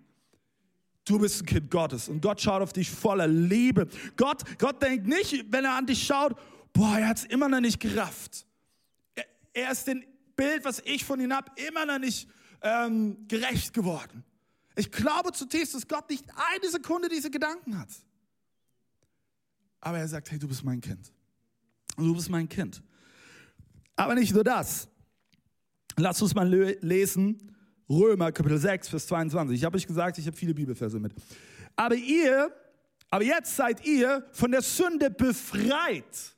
Du 1.10 1.18
bist 1.18 1.42
ein 1.42 1.46
Kind 1.46 1.72
Gottes 1.72 2.08
und 2.08 2.22
Gott 2.22 2.40
schaut 2.40 2.62
auf 2.62 2.72
dich 2.72 2.88
voller 2.88 3.26
Liebe. 3.26 3.88
Gott, 4.16 4.44
Gott 4.60 4.80
denkt 4.80 5.08
nicht, 5.08 5.44
wenn 5.50 5.64
er 5.64 5.74
an 5.74 5.84
dich 5.84 6.06
schaut, 6.06 6.38
boah, 6.72 6.98
er 6.98 7.08
hat 7.08 7.16
es 7.16 7.24
immer 7.24 7.48
noch 7.48 7.58
nicht 7.58 7.80
gerafft. 7.80 8.46
Er, 9.16 9.24
er 9.52 9.72
ist 9.72 9.88
dem 9.88 10.04
Bild, 10.36 10.64
was 10.64 10.78
ich 10.84 11.04
von 11.04 11.18
ihm 11.18 11.32
habe, 11.32 11.50
immer 11.66 11.84
noch 11.84 11.98
nicht 11.98 12.28
ähm, 12.62 13.26
gerecht 13.26 13.74
geworden. 13.74 14.22
Ich 14.76 14.92
glaube 14.92 15.32
zutiefst, 15.32 15.74
dass 15.74 15.88
Gott 15.88 16.08
nicht 16.08 16.24
eine 16.30 16.70
Sekunde 16.70 17.08
diese 17.08 17.28
Gedanken 17.28 17.76
hat. 17.76 17.88
Aber 19.80 19.98
er 19.98 20.06
sagt, 20.06 20.30
hey, 20.30 20.38
du 20.38 20.46
bist 20.46 20.62
mein 20.62 20.80
Kind. 20.80 21.12
Du 21.96 22.14
bist 22.14 22.30
mein 22.30 22.48
Kind. 22.48 22.84
Aber 23.96 24.14
nicht 24.14 24.32
nur 24.32 24.44
das. 24.44 24.86
Lass 25.96 26.22
uns 26.22 26.36
mal 26.36 26.48
lesen, 26.48 27.50
Römer 27.90 28.30
Kapitel 28.30 28.58
6, 28.58 28.88
Vers 28.88 29.06
22. 29.08 29.56
Ich 29.56 29.64
habe 29.64 29.76
euch 29.76 29.86
gesagt, 29.86 30.16
ich 30.18 30.26
habe 30.26 30.36
viele 30.36 30.54
Bibelverse 30.54 31.00
mit. 31.00 31.12
Aber 31.74 31.96
ihr, 31.96 32.54
aber 33.10 33.24
jetzt 33.24 33.56
seid 33.56 33.84
ihr 33.84 34.24
von 34.30 34.52
der 34.52 34.62
Sünde 34.62 35.10
befreit 35.10 36.36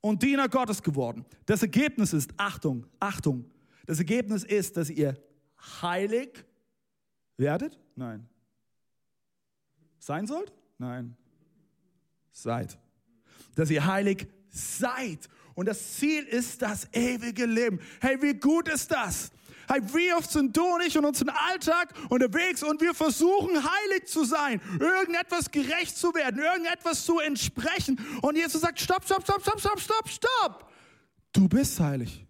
und 0.00 0.22
Diener 0.22 0.48
Gottes 0.48 0.82
geworden. 0.82 1.26
Das 1.44 1.60
Ergebnis 1.60 2.14
ist, 2.14 2.30
Achtung, 2.38 2.86
Achtung, 2.98 3.44
das 3.84 3.98
Ergebnis 3.98 4.42
ist, 4.42 4.78
dass 4.78 4.88
ihr 4.88 5.16
heilig 5.82 6.44
werdet? 7.36 7.78
Nein. 7.94 8.26
Sein 9.98 10.26
sollt? 10.26 10.52
Nein. 10.78 11.14
Seid. 12.32 12.78
Dass 13.54 13.70
ihr 13.70 13.84
heilig 13.84 14.28
seid. 14.48 15.28
Und 15.54 15.66
das 15.66 15.96
Ziel 15.96 16.24
ist 16.24 16.62
das 16.62 16.88
ewige 16.92 17.44
Leben. 17.44 17.80
Hey, 18.00 18.20
wie 18.22 18.34
gut 18.34 18.68
ist 18.68 18.90
das? 18.90 19.30
Hey, 19.68 19.80
wie 19.92 20.12
oft 20.12 20.30
sind 20.30 20.56
du 20.56 20.64
und 20.64 20.82
ich 20.82 20.94
in 20.94 21.04
unserem 21.04 21.34
Alltag 21.48 21.92
unterwegs 22.08 22.62
und 22.62 22.80
wir 22.80 22.94
versuchen 22.94 23.56
heilig 23.56 24.06
zu 24.06 24.24
sein, 24.24 24.60
irgendetwas 24.78 25.50
gerecht 25.50 25.96
zu 25.96 26.14
werden, 26.14 26.40
irgendetwas 26.40 27.04
zu 27.04 27.18
entsprechen. 27.18 27.98
Und 28.22 28.36
Jesus 28.36 28.60
sagt, 28.60 28.80
stopp, 28.80 29.04
stopp, 29.04 29.22
stopp, 29.24 29.42
stopp, 29.42 29.60
stopp, 29.60 29.80
stopp, 29.80 30.08
stopp. 30.08 30.72
Du 31.32 31.48
bist 31.48 31.80
heilig. 31.80 32.24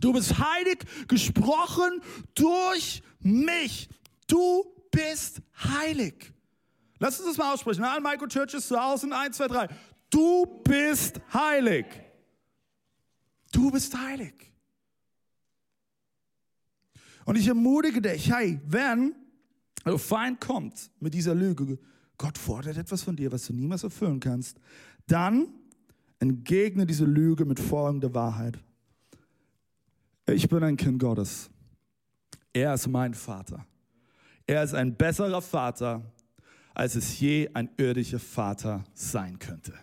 Du 0.00 0.12
bist 0.12 0.38
heilig 0.38 0.78
gesprochen 1.08 2.00
durch 2.34 3.02
mich. 3.20 3.88
Du 4.26 4.64
bist 4.90 5.40
heilig. 5.62 6.32
Lass 7.00 7.18
uns 7.18 7.28
das 7.30 7.36
mal 7.36 7.52
aussprechen. 7.52 7.82
Alle 7.84 8.00
Michael 8.00 8.28
Churches 8.28 8.68
zu 8.68 8.80
Hause 8.80 9.06
in 9.06 9.12
1, 9.12 9.36
2, 9.36 9.48
3. 9.48 9.68
Du 10.10 10.46
bist 10.62 11.20
heilig. 11.32 11.86
Du 13.52 13.70
bist 13.70 13.96
heilig. 13.96 14.47
Und 17.28 17.36
ich 17.36 17.46
ermutige 17.46 18.00
dich, 18.00 18.32
hey, 18.32 18.58
wenn 18.64 19.14
der 19.84 19.98
Feind 19.98 20.40
kommt 20.40 20.90
mit 20.98 21.12
dieser 21.12 21.34
Lüge, 21.34 21.78
Gott 22.16 22.38
fordert 22.38 22.78
etwas 22.78 23.02
von 23.02 23.16
dir, 23.16 23.30
was 23.30 23.44
du 23.44 23.52
niemals 23.52 23.84
erfüllen 23.84 24.18
kannst, 24.18 24.58
dann 25.06 25.48
entgegne 26.20 26.86
diese 26.86 27.04
Lüge 27.04 27.44
mit 27.44 27.60
folgender 27.60 28.14
Wahrheit. 28.14 28.58
Ich 30.24 30.48
bin 30.48 30.62
ein 30.62 30.78
Kind 30.78 31.00
Gottes. 31.00 31.50
Er 32.54 32.72
ist 32.72 32.86
mein 32.86 33.12
Vater. 33.12 33.66
Er 34.46 34.62
ist 34.64 34.72
ein 34.72 34.96
besserer 34.96 35.42
Vater, 35.42 36.10
als 36.72 36.94
es 36.94 37.20
je 37.20 37.50
ein 37.52 37.68
irdischer 37.76 38.20
Vater 38.20 38.84
sein 38.94 39.38
könnte. 39.38 39.74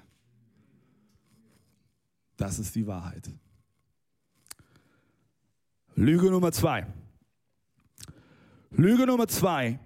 Das 2.38 2.58
ist 2.58 2.74
die 2.74 2.88
Wahrheit. 2.88 3.30
Lüge 5.94 6.32
Nummer 6.32 6.52
zwei. 6.52 6.88
Lüge 8.78 9.06
Nummer 9.06 9.28
zwei. 9.28 9.80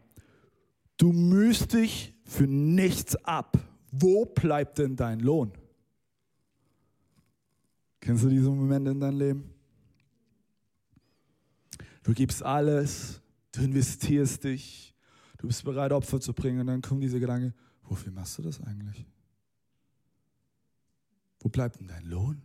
Du 0.97 1.11
müsst 1.11 1.73
dich 1.73 2.13
für 2.25 2.47
nichts 2.47 3.15
ab. 3.25 3.57
Wo 3.91 4.25
bleibt 4.25 4.77
denn 4.77 4.95
dein 4.95 5.19
Lohn? 5.19 5.51
Kennst 7.99 8.23
du 8.23 8.29
diese 8.29 8.49
Momente 8.49 8.91
in 8.91 8.99
deinem 8.99 9.17
Leben? 9.17 9.53
Du 12.03 12.13
gibst 12.13 12.43
alles, 12.43 13.21
Du 13.51 13.61
investierst 13.61 14.43
dich, 14.43 14.95
du 15.37 15.47
bist 15.47 15.63
bereit, 15.63 15.91
Opfer 15.91 16.21
zu 16.21 16.33
bringen 16.33 16.59
und 16.59 16.67
dann 16.67 16.81
kommen 16.81 17.01
diese 17.01 17.19
Gedanken, 17.19 17.53
wofür 17.83 18.11
machst 18.11 18.37
du 18.37 18.43
das 18.43 18.61
eigentlich? 18.61 19.05
Wo 21.39 21.49
bleibt 21.49 21.79
denn 21.79 21.87
dein 21.87 22.05
Lohn? 22.05 22.41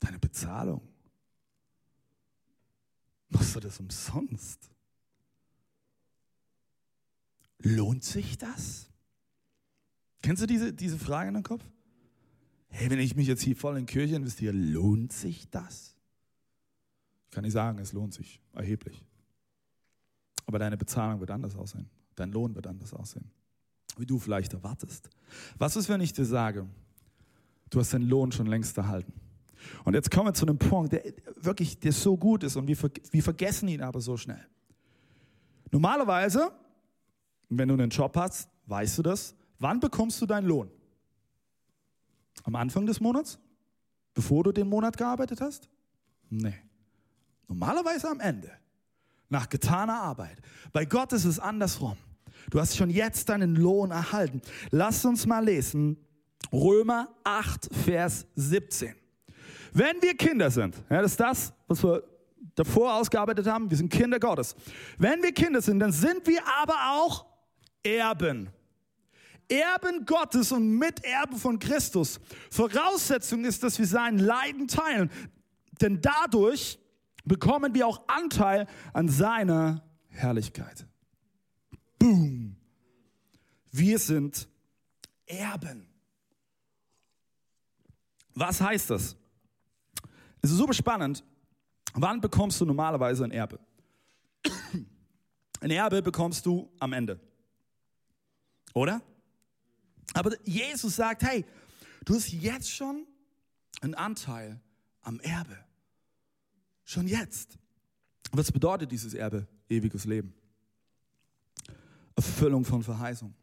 Deine 0.00 0.18
Bezahlung? 0.18 0.80
Machst 3.28 3.54
du 3.54 3.60
das 3.60 3.78
umsonst? 3.78 4.70
Lohnt 7.62 8.04
sich 8.04 8.38
das? 8.38 8.88
Kennst 10.22 10.42
du 10.42 10.46
diese, 10.46 10.72
diese 10.72 10.98
Frage 10.98 11.28
in 11.28 11.34
deinem 11.34 11.42
Kopf? 11.42 11.64
Hey, 12.68 12.90
wenn 12.90 12.98
ich 12.98 13.16
mich 13.16 13.26
jetzt 13.26 13.42
hier 13.42 13.56
voll 13.56 13.76
in 13.76 13.86
Kirche 13.86 14.16
investiere, 14.16 14.52
lohnt 14.52 15.12
sich 15.12 15.50
das? 15.50 15.94
Ich 17.26 17.30
kann 17.32 17.44
nicht 17.44 17.52
sagen, 17.52 17.78
es 17.78 17.92
lohnt 17.92 18.14
sich 18.14 18.40
erheblich. 18.52 19.04
Aber 20.46 20.58
deine 20.58 20.76
Bezahlung 20.76 21.20
wird 21.20 21.30
anders 21.30 21.56
aussehen. 21.56 21.88
Dein 22.14 22.32
Lohn 22.32 22.54
wird 22.54 22.66
anders 22.66 22.92
aussehen. 22.92 23.30
Wie 23.96 24.06
du 24.06 24.18
vielleicht 24.18 24.52
erwartest. 24.52 25.10
Was 25.58 25.76
ist, 25.76 25.88
wenn 25.88 26.00
ich 26.00 26.12
dir 26.12 26.24
sage, 26.24 26.66
du 27.70 27.80
hast 27.80 27.92
deinen 27.92 28.08
Lohn 28.08 28.32
schon 28.32 28.46
längst 28.46 28.76
erhalten? 28.76 29.12
Und 29.84 29.94
jetzt 29.94 30.10
kommen 30.10 30.28
wir 30.28 30.34
zu 30.34 30.46
einem 30.46 30.58
Punkt, 30.58 30.92
der 30.92 31.04
wirklich 31.36 31.78
der 31.78 31.92
so 31.92 32.16
gut 32.16 32.42
ist 32.42 32.56
und 32.56 32.66
wir, 32.66 32.76
wir 33.10 33.22
vergessen 33.22 33.68
ihn 33.68 33.82
aber 33.82 34.00
so 34.00 34.16
schnell. 34.16 34.44
Normalerweise, 35.70 36.52
wenn 37.58 37.68
du 37.68 37.74
einen 37.74 37.90
Job 37.90 38.16
hast, 38.16 38.48
weißt 38.66 38.98
du 38.98 39.02
das, 39.02 39.34
wann 39.58 39.80
bekommst 39.80 40.20
du 40.20 40.26
deinen 40.26 40.46
Lohn? 40.46 40.70
Am 42.44 42.54
Anfang 42.56 42.86
des 42.86 43.00
Monats? 43.00 43.38
Bevor 44.14 44.44
du 44.44 44.52
den 44.52 44.68
Monat 44.68 44.96
gearbeitet 44.96 45.40
hast? 45.40 45.68
Nee. 46.28 46.54
Normalerweise 47.48 48.08
am 48.10 48.20
Ende 48.20 48.50
nach 49.28 49.48
getaner 49.48 50.00
Arbeit. 50.00 50.38
Bei 50.72 50.84
Gott 50.84 51.12
ist 51.12 51.24
es 51.24 51.38
andersrum. 51.38 51.96
Du 52.50 52.60
hast 52.60 52.76
schon 52.76 52.90
jetzt 52.90 53.28
deinen 53.28 53.56
Lohn 53.56 53.90
erhalten. 53.90 54.42
Lass 54.70 55.04
uns 55.04 55.26
mal 55.26 55.44
lesen. 55.44 55.96
Römer 56.52 57.08
8, 57.24 57.68
Vers 57.84 58.26
17. 58.34 58.94
Wenn 59.72 60.02
wir 60.02 60.14
Kinder 60.14 60.50
sind, 60.50 60.76
ja, 60.90 61.00
das 61.00 61.12
ist 61.12 61.20
das, 61.20 61.52
was 61.66 61.82
wir 61.82 62.02
davor 62.54 62.94
ausgearbeitet 62.94 63.46
haben, 63.46 63.70
wir 63.70 63.76
sind 63.76 63.90
Kinder 63.90 64.20
Gottes. 64.20 64.54
Wenn 64.98 65.22
wir 65.22 65.32
Kinder 65.32 65.62
sind, 65.62 65.78
dann 65.78 65.92
sind 65.92 66.26
wir 66.26 66.42
aber 66.62 66.74
auch 66.90 67.31
Erben. 67.82 68.50
Erben 69.48 70.06
Gottes 70.06 70.52
und 70.52 70.78
Miterben 70.78 71.36
von 71.36 71.58
Christus. 71.58 72.20
Voraussetzung 72.50 73.44
ist, 73.44 73.62
dass 73.62 73.78
wir 73.78 73.86
sein 73.86 74.18
Leiden 74.18 74.68
teilen. 74.68 75.10
Denn 75.80 76.00
dadurch 76.00 76.78
bekommen 77.24 77.74
wir 77.74 77.86
auch 77.86 78.08
Anteil 78.08 78.66
an 78.92 79.08
seiner 79.08 79.82
Herrlichkeit. 80.08 80.86
Boom. 81.98 82.56
Wir 83.70 83.98
sind 83.98 84.48
Erben. 85.26 85.86
Was 88.34 88.60
heißt 88.60 88.90
das? 88.90 89.16
Es 90.40 90.50
ist 90.50 90.56
super 90.56 90.74
spannend. 90.74 91.24
Wann 91.94 92.20
bekommst 92.20 92.60
du 92.60 92.64
normalerweise 92.64 93.24
ein 93.24 93.30
Erbe? 93.30 93.58
Ein 95.60 95.70
Erbe 95.70 96.02
bekommst 96.02 96.44
du 96.44 96.72
am 96.80 96.92
Ende. 96.92 97.20
Oder? 98.74 99.02
Aber 100.14 100.36
Jesus 100.46 100.96
sagt, 100.96 101.22
hey, 101.22 101.44
du 102.04 102.14
hast 102.14 102.32
jetzt 102.32 102.70
schon 102.70 103.06
einen 103.80 103.94
Anteil 103.94 104.60
am 105.02 105.20
Erbe. 105.20 105.58
Schon 106.84 107.06
jetzt. 107.06 107.58
Was 108.32 108.50
bedeutet 108.50 108.90
dieses 108.90 109.14
Erbe? 109.14 109.46
Ewiges 109.68 110.04
Leben. 110.04 110.34
Erfüllung 112.16 112.64
von 112.64 112.82
Verheißung. 112.82 113.34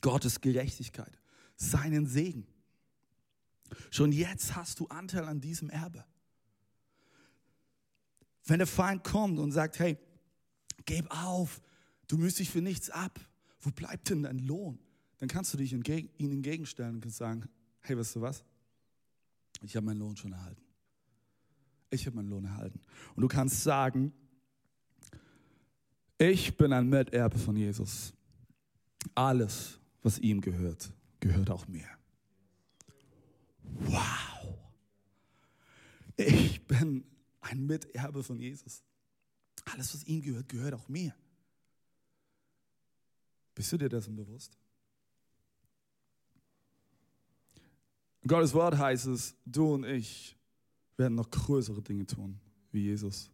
Gottes 0.00 0.40
Gerechtigkeit, 0.40 1.18
seinen 1.56 2.06
Segen. 2.06 2.46
Schon 3.90 4.12
jetzt 4.12 4.54
hast 4.56 4.80
du 4.80 4.86
Anteil 4.88 5.24
an 5.24 5.40
diesem 5.40 5.70
Erbe. 5.70 6.04
Wenn 8.44 8.58
der 8.58 8.66
Feind 8.66 9.02
kommt 9.04 9.38
und 9.38 9.52
sagt, 9.52 9.78
hey, 9.78 9.98
gib 10.84 11.10
auf, 11.10 11.60
du 12.06 12.16
müsst 12.16 12.38
dich 12.38 12.50
für 12.50 12.60
nichts 12.60 12.90
ab, 12.90 13.18
wo 13.66 13.72
bleibt 13.72 14.08
denn 14.10 14.22
dein 14.22 14.38
Lohn? 14.38 14.78
Dann 15.18 15.28
kannst 15.28 15.52
du 15.52 15.58
dich 15.58 15.72
entgegen, 15.72 16.08
ihm 16.18 16.30
entgegenstellen 16.30 17.02
und 17.02 17.10
sagen, 17.10 17.48
hey, 17.80 17.98
weißt 17.98 18.16
du 18.16 18.20
was? 18.20 18.44
Ich 19.62 19.74
habe 19.74 19.86
meinen 19.86 19.98
Lohn 19.98 20.16
schon 20.16 20.32
erhalten. 20.32 20.62
Ich 21.90 22.06
habe 22.06 22.16
meinen 22.16 22.28
Lohn 22.28 22.44
erhalten. 22.44 22.80
Und 23.16 23.22
du 23.22 23.28
kannst 23.28 23.64
sagen, 23.64 24.12
ich 26.16 26.56
bin 26.56 26.72
ein 26.72 26.88
Miterbe 26.88 27.38
von 27.38 27.56
Jesus. 27.56 28.12
Alles, 29.14 29.80
was 30.02 30.18
ihm 30.20 30.40
gehört, 30.40 30.92
gehört 31.18 31.50
auch 31.50 31.66
mir. 31.66 31.88
Wow. 33.62 34.58
Ich 36.16 36.64
bin 36.66 37.04
ein 37.40 37.66
Miterbe 37.66 38.22
von 38.22 38.38
Jesus. 38.38 38.84
Alles, 39.64 39.92
was 39.92 40.04
ihm 40.04 40.22
gehört, 40.22 40.48
gehört 40.48 40.74
auch 40.74 40.88
mir. 40.88 41.14
Bist 43.56 43.72
du 43.72 43.78
dir 43.78 43.88
dessen 43.88 44.14
bewusst? 44.14 44.56
In 48.20 48.28
Gottes 48.28 48.52
Wort 48.52 48.76
heißt 48.76 49.06
es, 49.06 49.34
du 49.46 49.74
und 49.74 49.84
ich 49.84 50.36
werden 50.96 51.14
noch 51.14 51.30
größere 51.30 51.80
Dinge 51.80 52.06
tun 52.06 52.38
wie 52.70 52.82
Jesus. 52.82 53.30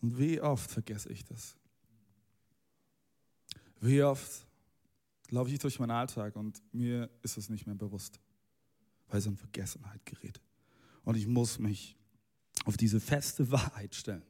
Und 0.00 0.16
wie 0.16 0.40
oft 0.40 0.70
vergesse 0.70 1.10
ich 1.10 1.24
das? 1.24 1.56
Wie 3.80 4.00
oft 4.02 4.46
laufe 5.30 5.50
ich 5.50 5.58
durch 5.58 5.80
meinen 5.80 5.90
Alltag 5.90 6.36
und 6.36 6.62
mir 6.72 7.10
ist 7.22 7.36
es 7.36 7.48
nicht 7.48 7.66
mehr 7.66 7.74
bewusst, 7.74 8.20
weil 9.08 9.18
es 9.18 9.26
in 9.26 9.36
Vergessenheit 9.36 10.06
gerät. 10.06 10.40
Und 11.04 11.16
ich 11.16 11.26
muss 11.26 11.58
mich 11.58 11.96
auf 12.64 12.76
diese 12.76 13.00
feste 13.00 13.50
Wahrheit 13.50 13.96
stellen. 13.96 14.26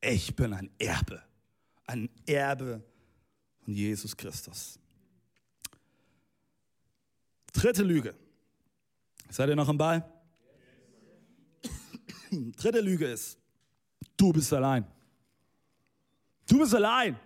Ich 0.00 0.34
bin 0.34 0.52
ein 0.52 0.70
Erbe, 0.78 1.22
ein 1.86 2.10
Erbe 2.26 2.82
von 3.64 3.74
Jesus 3.74 4.16
Christus. 4.16 4.78
Dritte 7.52 7.82
Lüge. 7.82 8.14
Seid 9.28 9.48
ihr 9.48 9.56
noch 9.56 9.68
am 9.68 9.78
Ball? 9.78 10.04
Dritte 12.30 12.80
Lüge 12.80 13.06
ist, 13.06 13.38
du 14.16 14.32
bist 14.32 14.52
allein. 14.52 14.86
Du 16.46 16.58
bist 16.58 16.74
allein. 16.74 17.18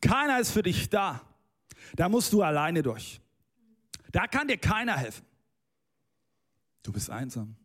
Keiner 0.00 0.40
ist 0.40 0.50
für 0.50 0.62
dich 0.62 0.88
da. 0.90 1.20
Da 1.94 2.08
musst 2.08 2.32
du 2.32 2.42
alleine 2.42 2.82
durch. 2.82 3.20
Da 4.12 4.26
kann 4.26 4.48
dir 4.48 4.58
keiner 4.58 4.96
helfen. 4.96 5.24
Du 6.82 6.92
bist 6.92 7.08
einsam. 7.08 7.56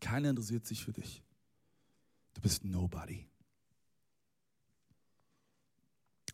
Keiner 0.00 0.30
interessiert 0.30 0.66
sich 0.66 0.84
für 0.84 0.92
dich. 0.92 1.22
Du 2.34 2.40
bist 2.40 2.64
nobody. 2.64 3.26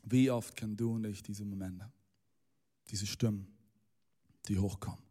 Wie 0.03 0.31
oft 0.31 0.57
kennen 0.57 0.77
du 0.77 0.95
und 0.95 1.05
ich 1.05 1.23
diese 1.23 1.45
Momente, 1.45 1.91
diese 2.89 3.07
Stimmen, 3.07 3.47
die 4.49 4.59
hochkommen? 4.59 5.03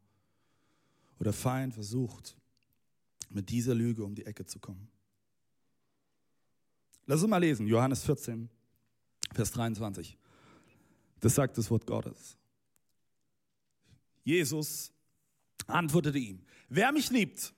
Oder 1.20 1.34
Feind 1.34 1.74
versucht, 1.74 2.36
mit 3.30 3.50
dieser 3.50 3.76
Lüge 3.76 4.04
um 4.04 4.16
die 4.16 4.26
Ecke 4.26 4.46
zu 4.46 4.60
kommen. 4.60 4.90
Lass 7.06 7.22
uns 7.22 7.30
mal 7.30 7.38
lesen, 7.38 7.68
Johannes 7.68 8.04
14, 8.04 8.50
Vers 9.34 9.52
23. 9.52 10.18
Das 11.20 11.36
sagt 11.36 11.58
das 11.58 11.70
Wort 11.70 11.86
Gottes. 11.86 12.38
Jesus 14.24 14.92
antwortete 15.68 16.18
ihm, 16.18 16.42
wer 16.70 16.92
mich 16.92 17.10
liebt, 17.10 17.54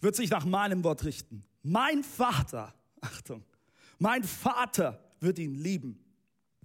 wird 0.00 0.14
sich 0.14 0.30
nach 0.30 0.44
meinem 0.44 0.84
Wort 0.84 1.04
richten. 1.04 1.44
Mein 1.62 2.04
Vater, 2.04 2.74
Achtung, 3.00 3.44
mein 3.98 4.24
Vater 4.24 5.02
wird 5.20 5.38
ihn 5.38 5.54
lieben 5.54 5.98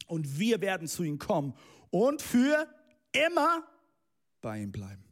und 0.07 0.39
wir 0.39 0.61
werden 0.61 0.87
zu 0.87 1.03
ihm 1.03 1.17
kommen 1.17 1.53
und 1.89 2.21
für 2.21 2.67
immer 3.11 3.67
bei 4.41 4.61
ihm 4.61 4.71
bleiben. 4.71 5.03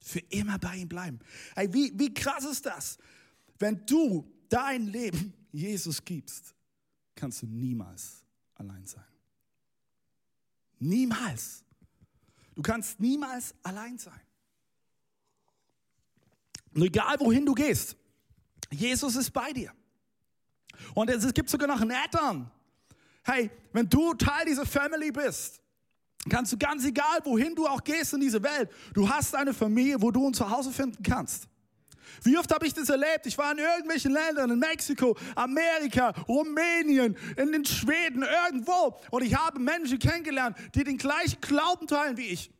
Für 0.00 0.20
immer 0.30 0.58
bei 0.58 0.76
ihm 0.76 0.88
bleiben. 0.88 1.20
Hey, 1.54 1.72
wie, 1.72 1.92
wie 1.96 2.12
krass 2.12 2.44
ist 2.44 2.66
das? 2.66 2.98
Wenn 3.58 3.86
du 3.86 4.28
dein 4.48 4.86
Leben 4.86 5.32
Jesus 5.52 6.04
gibst, 6.04 6.54
kannst 7.14 7.42
du 7.42 7.46
niemals 7.46 8.24
allein 8.54 8.84
sein. 8.86 9.04
Niemals. 10.78 11.64
Du 12.54 12.62
kannst 12.62 12.98
niemals 12.98 13.54
allein 13.62 13.98
sein. 13.98 14.20
Und 16.74 16.82
egal 16.82 17.20
wohin 17.20 17.46
du 17.46 17.54
gehst, 17.54 17.96
Jesus 18.70 19.14
ist 19.16 19.30
bei 19.30 19.52
dir. 19.52 19.72
Und 20.94 21.10
es 21.10 21.32
gibt 21.32 21.50
sogar 21.50 21.68
noch 21.68 21.80
einen 21.80 21.92
Add-on. 21.92 22.50
Hey, 23.24 23.50
wenn 23.72 23.88
du 23.88 24.14
Teil 24.14 24.46
dieser 24.46 24.66
Family 24.66 25.12
bist, 25.12 25.60
kannst 26.28 26.52
du 26.52 26.58
ganz 26.58 26.84
egal, 26.84 27.20
wohin 27.24 27.54
du 27.54 27.66
auch 27.66 27.82
gehst 27.82 28.12
in 28.14 28.20
diese 28.20 28.42
Welt, 28.42 28.70
du 28.94 29.08
hast 29.08 29.34
eine 29.34 29.54
Familie, 29.54 30.00
wo 30.00 30.10
du 30.10 30.26
ein 30.26 30.34
Zuhause 30.34 30.72
finden 30.72 31.02
kannst. 31.02 31.48
Wie 32.22 32.36
oft 32.36 32.52
habe 32.52 32.66
ich 32.66 32.74
das 32.74 32.88
erlebt? 32.88 33.26
Ich 33.26 33.36
war 33.38 33.52
in 33.52 33.58
irgendwelchen 33.58 34.12
Ländern, 34.12 34.50
in 34.50 34.58
Mexiko, 34.58 35.16
Amerika, 35.34 36.10
Rumänien, 36.28 37.16
in 37.36 37.52
den 37.52 37.64
Schweden, 37.64 38.22
irgendwo. 38.44 38.96
Und 39.10 39.22
ich 39.22 39.34
habe 39.34 39.58
Menschen 39.58 39.98
kennengelernt, 39.98 40.56
die 40.74 40.84
den 40.84 40.98
gleichen 40.98 41.40
Glauben 41.40 41.86
teilen 41.86 42.16
wie 42.16 42.26
ich. 42.26 42.50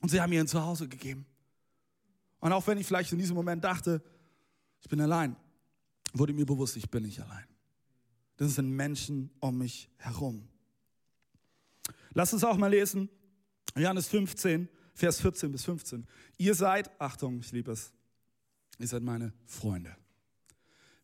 Und 0.00 0.10
sie 0.10 0.20
haben 0.20 0.30
mir 0.30 0.40
ein 0.40 0.48
Zuhause 0.48 0.86
gegeben. 0.86 1.26
Und 2.40 2.52
auch 2.52 2.66
wenn 2.66 2.78
ich 2.78 2.86
vielleicht 2.86 3.12
in 3.12 3.18
diesem 3.18 3.36
Moment 3.36 3.64
dachte, 3.64 4.02
ich 4.80 4.88
bin 4.88 5.00
allein, 5.00 5.36
wurde 6.12 6.32
mir 6.32 6.46
bewusst, 6.46 6.76
ich 6.76 6.88
bin 6.88 7.02
nicht 7.02 7.20
allein. 7.20 7.49
Das 8.40 8.54
sind 8.54 8.70
Menschen 8.70 9.28
um 9.38 9.58
mich 9.58 9.90
herum. 9.98 10.48
Lass 12.14 12.32
uns 12.32 12.42
auch 12.42 12.56
mal 12.56 12.68
lesen, 12.68 13.10
Johannes 13.76 14.08
15, 14.08 14.66
Vers 14.94 15.20
14 15.20 15.52
bis 15.52 15.66
15. 15.66 16.06
Ihr 16.38 16.54
seid, 16.54 16.90
Achtung, 16.98 17.40
ich 17.40 17.52
liebe 17.52 17.70
es, 17.72 17.92
ihr 18.78 18.86
seid 18.86 19.02
meine 19.02 19.34
Freunde. 19.44 19.94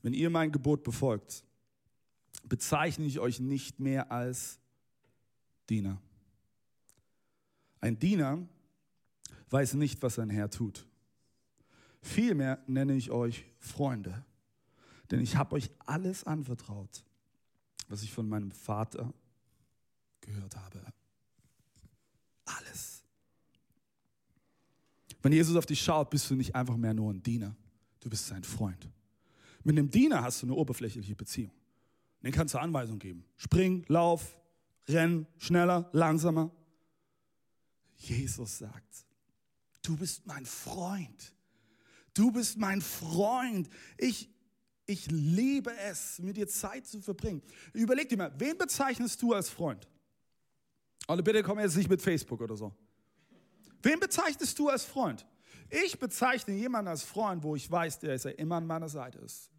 Wenn 0.01 0.15
ihr 0.15 0.31
mein 0.31 0.51
Gebot 0.51 0.83
befolgt, 0.83 1.45
bezeichne 2.45 3.05
ich 3.05 3.21
euch 3.21 3.39
nicht 3.39 3.81
mehr 3.81 4.11
als 4.11 4.59
Diener. 5.69 6.01
Ein 7.83 7.99
Diener 7.99 8.49
weiß 9.51 9.75
nicht, 9.75 10.01
was 10.01 10.15
sein 10.15 10.31
Herr 10.31 10.49
tut. 10.49 10.87
Vielmehr 12.01 12.65
nenne 12.67 12.95
ich 12.95 13.11
euch 13.11 13.45
Freunde, 13.59 14.25
denn 15.11 15.21
ich 15.21 15.37
habe 15.37 15.57
euch 15.57 15.71
alles 15.81 16.25
anvertraut, 16.25 17.05
was 17.89 18.03
ich 18.03 18.13
von 18.13 18.29
meinem 18.29 18.51
Vater 18.51 19.13
gehört 20.21 20.57
habe. 20.57 20.83
Alles. 22.45 23.03
Wenn 25.23 25.33
Jesus 25.33 25.57
auf 25.57 25.67
dich 25.67 25.81
schaut, 25.83 26.11
bist 26.11 26.31
du 26.31 26.35
nicht 26.35 26.55
einfach 26.55 26.77
mehr 26.77 26.95
nur 26.95 27.13
ein 27.13 27.23
Diener, 27.23 27.57
du 28.01 28.09
bist 28.09 28.27
sein 28.27 28.45
Freund. 28.45 28.89
Mit 29.65 29.77
einem 29.77 29.91
Diener 29.91 30.23
hast 30.23 30.43
du 30.43 30.47
eine 30.47 30.55
oberflächliche 30.55 31.17
Beziehung. 31.17 31.53
Den 32.23 32.33
kannst 32.33 32.55
du 32.55 32.59
Anweisungen 32.59 32.99
geben. 32.99 33.25
Spring, 33.37 33.85
lauf, 33.89 34.39
renn, 34.89 35.27
schneller, 35.39 35.89
langsamer. 35.93 36.51
Jesus 37.97 38.59
sagt, 38.59 39.07
du 39.83 39.97
bist 39.97 40.27
mein 40.27 40.47
Freund. 40.47 41.35
Du 42.15 42.31
bist 42.31 42.59
mein 42.59 42.81
Freund. 42.81 43.69
Ich, 43.99 44.31
ich 44.87 45.11
liebe 45.11 45.77
es, 45.89 46.19
mit 46.21 46.37
dir 46.37 46.47
Zeit 46.47 46.87
zu 46.87 47.01
verbringen. 47.01 47.43
Überleg 47.73 48.09
dir 48.09 48.17
mal, 48.17 48.33
wen 48.39 48.57
bezeichnest 48.57 49.21
du 49.21 49.33
als 49.33 49.51
Freund? 49.51 49.87
Und 51.07 51.23
bitte 51.25 51.43
komm 51.43 51.59
jetzt 51.59 51.77
nicht 51.77 51.91
mit 51.91 52.01
Facebook 52.01 52.41
oder 52.41 52.57
so. 52.57 52.73
Wen 53.83 54.01
bezeichnest 54.01 54.59
du 54.59 54.69
als 54.69 54.85
Freund? 54.85 55.27
Ich 55.69 55.99
bezeichne 55.99 56.55
jemanden 56.55 56.89
als 56.89 57.03
Freund, 57.03 57.43
wo 57.43 57.57
ich 57.57 57.71
weiß, 57.71 57.99
der 57.99 58.15
ist 58.15 58.25
ja 58.25 58.31
immer 58.33 58.57
an 58.57 58.67
meiner 58.67 58.89
Seite 58.89 59.19
ist. 59.19 59.51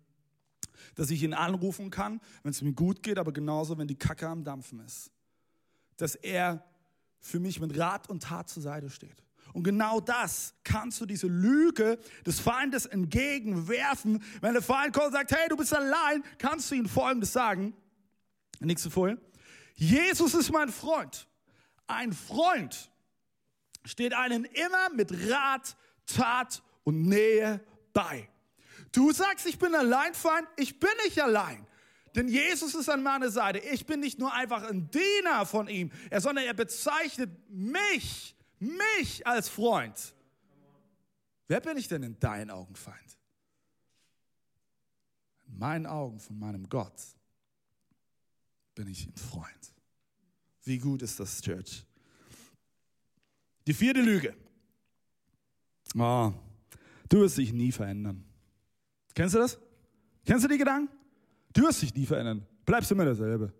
Dass 0.95 1.09
ich 1.09 1.23
ihn 1.23 1.33
anrufen 1.33 1.89
kann, 1.89 2.21
wenn 2.43 2.51
es 2.51 2.61
mir 2.61 2.73
gut 2.73 3.03
geht, 3.03 3.17
aber 3.17 3.33
genauso, 3.33 3.77
wenn 3.77 3.87
die 3.87 3.97
Kacke 3.97 4.27
am 4.27 4.43
Dampfen 4.43 4.79
ist. 4.79 5.11
Dass 5.97 6.15
er 6.15 6.63
für 7.19 7.39
mich 7.39 7.59
mit 7.59 7.77
Rat 7.77 8.09
und 8.09 8.23
Tat 8.23 8.49
zur 8.49 8.63
Seite 8.63 8.89
steht. 8.89 9.23
Und 9.53 9.63
genau 9.63 9.99
das 9.99 10.53
kannst 10.63 11.01
du 11.01 11.05
diese 11.05 11.27
Lüge 11.27 11.99
des 12.25 12.39
Feindes 12.39 12.85
entgegenwerfen. 12.85 14.23
Wenn 14.41 14.53
der 14.53 14.61
Feind 14.61 14.93
kommt 14.93 15.07
und 15.07 15.13
sagt, 15.13 15.31
hey, 15.31 15.49
du 15.49 15.57
bist 15.57 15.73
allein, 15.73 16.23
kannst 16.37 16.71
du 16.71 16.75
ihm 16.75 16.87
Folgendes 16.87 17.33
sagen. 17.33 17.75
Nächste 18.59 18.89
Folie. 18.89 19.17
Jesus 19.75 20.33
ist 20.33 20.51
mein 20.51 20.69
Freund. 20.69 21.27
Ein 21.87 22.13
Freund 22.13 22.91
steht 23.85 24.13
einem 24.13 24.45
immer 24.45 24.89
mit 24.93 25.11
Rat, 25.29 25.75
Tat 26.05 26.61
und 26.83 27.03
Nähe 27.03 27.61
bei. 27.93 28.29
Du 28.91 29.11
sagst, 29.11 29.45
ich 29.45 29.59
bin 29.59 29.75
allein, 29.75 30.13
Feind. 30.13 30.47
Ich 30.57 30.79
bin 30.79 30.89
nicht 31.05 31.21
allein. 31.21 31.67
Denn 32.15 32.27
Jesus 32.27 32.73
ist 32.73 32.89
an 32.89 33.03
meiner 33.03 33.29
Seite. 33.29 33.59
Ich 33.59 33.85
bin 33.85 33.99
nicht 33.99 34.17
nur 34.17 34.33
einfach 34.33 34.63
ein 34.63 34.89
Diener 34.89 35.45
von 35.45 35.67
ihm, 35.67 35.91
sondern 36.17 36.45
er 36.45 36.55
bezeichnet 36.55 37.29
mich, 37.49 38.35
mich 38.59 39.25
als 39.25 39.49
Freund. 39.49 40.13
Wer 41.47 41.61
bin 41.61 41.77
ich 41.77 41.87
denn 41.87 42.03
in 42.03 42.19
deinen 42.19 42.51
Augen, 42.51 42.75
Feind? 42.75 43.17
In 45.47 45.57
meinen 45.57 45.85
Augen 45.85 46.19
von 46.19 46.37
meinem 46.37 46.67
Gott 46.67 47.01
bin 48.75 48.87
ich 48.87 49.07
ein 49.07 49.15
Freund. 49.15 49.73
Wie 50.63 50.77
gut 50.77 51.01
ist 51.01 51.19
das, 51.19 51.41
Church? 51.41 51.85
Die 53.65 53.73
vierte 53.73 54.01
Lüge. 54.01 54.35
Oh, 55.95 56.33
du 57.09 57.21
wirst 57.21 57.37
dich 57.37 57.53
nie 57.53 57.71
verändern. 57.71 58.23
Kennst 59.13 59.35
du 59.35 59.39
das? 59.39 59.57
Kennst 60.25 60.43
du 60.43 60.49
die 60.49 60.57
Gedanken? 60.57 60.93
Du 61.53 61.63
wirst 61.63 61.81
dich 61.81 61.93
nie 61.95 62.05
verändern. 62.05 62.45
Bleibst 62.65 62.91
immer 62.91 63.05
derselbe. 63.05 63.53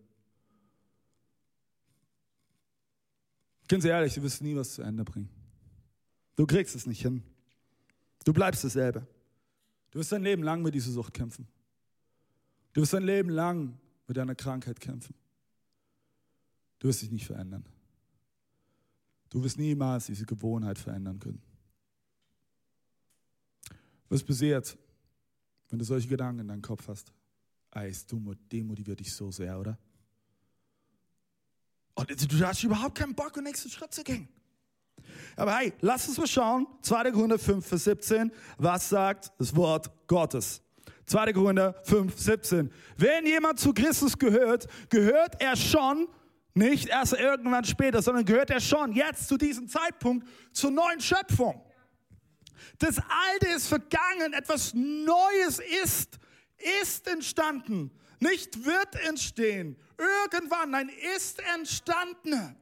Ganz 3.67 3.83
ehrlich, 3.85 4.13
du 4.13 4.23
wirst 4.23 4.41
nie 4.41 4.55
was 4.55 4.73
zu 4.73 4.81
Ende 4.81 5.03
bringen. 5.03 5.29
Du 6.35 6.45
kriegst 6.45 6.75
es 6.75 6.85
nicht 6.85 7.01
hin. 7.01 7.23
Du 8.23 8.33
bleibst 8.33 8.63
dasselbe. 8.63 9.05
Du 9.91 9.99
wirst 9.99 10.11
dein 10.11 10.23
Leben 10.23 10.43
lang 10.43 10.61
mit 10.61 10.75
dieser 10.75 10.91
Sucht 10.91 11.13
kämpfen. 11.13 11.47
Du 12.73 12.81
wirst 12.81 12.93
dein 12.93 13.03
Leben 13.03 13.29
lang 13.29 13.77
mit 14.07 14.17
deiner 14.17 14.35
Krankheit 14.35 14.79
kämpfen. 14.79 15.15
Du 16.79 16.87
wirst 16.87 17.01
dich 17.01 17.11
nicht 17.11 17.25
verändern. 17.25 17.65
Du 19.29 19.43
wirst 19.43 19.57
niemals 19.57 20.05
diese 20.05 20.25
Gewohnheit 20.25 20.77
verändern 20.77 21.19
können. 21.19 21.41
Was 24.09 24.23
passiert, 24.23 24.77
wenn 25.69 25.79
du 25.79 25.85
solche 25.85 26.07
Gedanken 26.07 26.41
in 26.41 26.47
deinem 26.47 26.61
Kopf 26.61 26.87
hast? 26.87 27.11
Ey, 27.71 27.89
es 27.89 28.05
demotiviert 28.05 28.99
dich 28.99 29.13
so 29.13 29.31
sehr, 29.31 29.59
oder? 29.59 29.77
Und 31.97 32.31
du 32.31 32.45
hast 32.45 32.63
überhaupt 32.63 32.95
keinen 32.95 33.15
Bock, 33.15 33.33
den 33.33 33.43
nächsten 33.43 33.71
Schritt 33.71 33.91
zu 33.91 34.03
gehen. 34.03 34.27
Aber 35.35 35.55
hey, 35.55 35.73
lass 35.81 36.07
uns 36.07 36.17
mal 36.19 36.27
schauen. 36.27 36.67
2. 36.83 37.11
Korinther 37.11 37.39
5, 37.39 37.65
Vers 37.65 37.83
17. 37.85 38.31
Was 38.59 38.89
sagt 38.89 39.31
das 39.39 39.55
Wort 39.55 39.89
Gottes? 40.05 40.61
2. 41.07 41.33
Korinther 41.33 41.73
5, 41.85 42.15
17. 42.15 42.71
Wenn 42.97 43.25
jemand 43.25 43.59
zu 43.59 43.73
Christus 43.73 44.15
gehört, 44.17 44.67
gehört 44.89 45.41
er 45.41 45.55
schon, 45.55 46.07
nicht 46.53 46.87
erst 46.87 47.13
irgendwann 47.13 47.65
später, 47.65 48.01
sondern 48.03 48.25
gehört 48.25 48.51
er 48.51 48.59
schon 48.59 48.91
jetzt 48.93 49.27
zu 49.27 49.37
diesem 49.37 49.67
Zeitpunkt 49.67 50.27
zur 50.51 50.69
neuen 50.69 51.01
Schöpfung. 51.01 51.63
Das 52.77 52.99
Alte 52.99 53.47
ist 53.55 53.67
vergangen, 53.67 54.33
etwas 54.33 54.73
Neues 54.75 55.59
ist, 55.83 56.19
ist 56.83 57.07
entstanden. 57.07 57.91
Nicht 58.19 58.65
wird 58.65 58.95
entstehen. 59.07 59.77
Irgendwann, 59.97 60.71
nein, 60.71 60.89
ist 61.15 61.39
entstanden. 61.53 62.55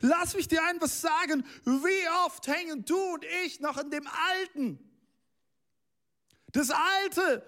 Lass 0.00 0.34
mich 0.34 0.48
dir 0.48 0.60
etwas 0.74 1.00
sagen. 1.00 1.44
Wie 1.64 2.08
oft 2.24 2.46
hängen 2.46 2.84
du 2.84 2.98
und 3.14 3.24
ich 3.44 3.60
noch 3.60 3.78
in 3.78 3.90
dem 3.90 4.06
Alten? 4.06 4.78
Das 6.52 6.70
Alte. 6.70 7.44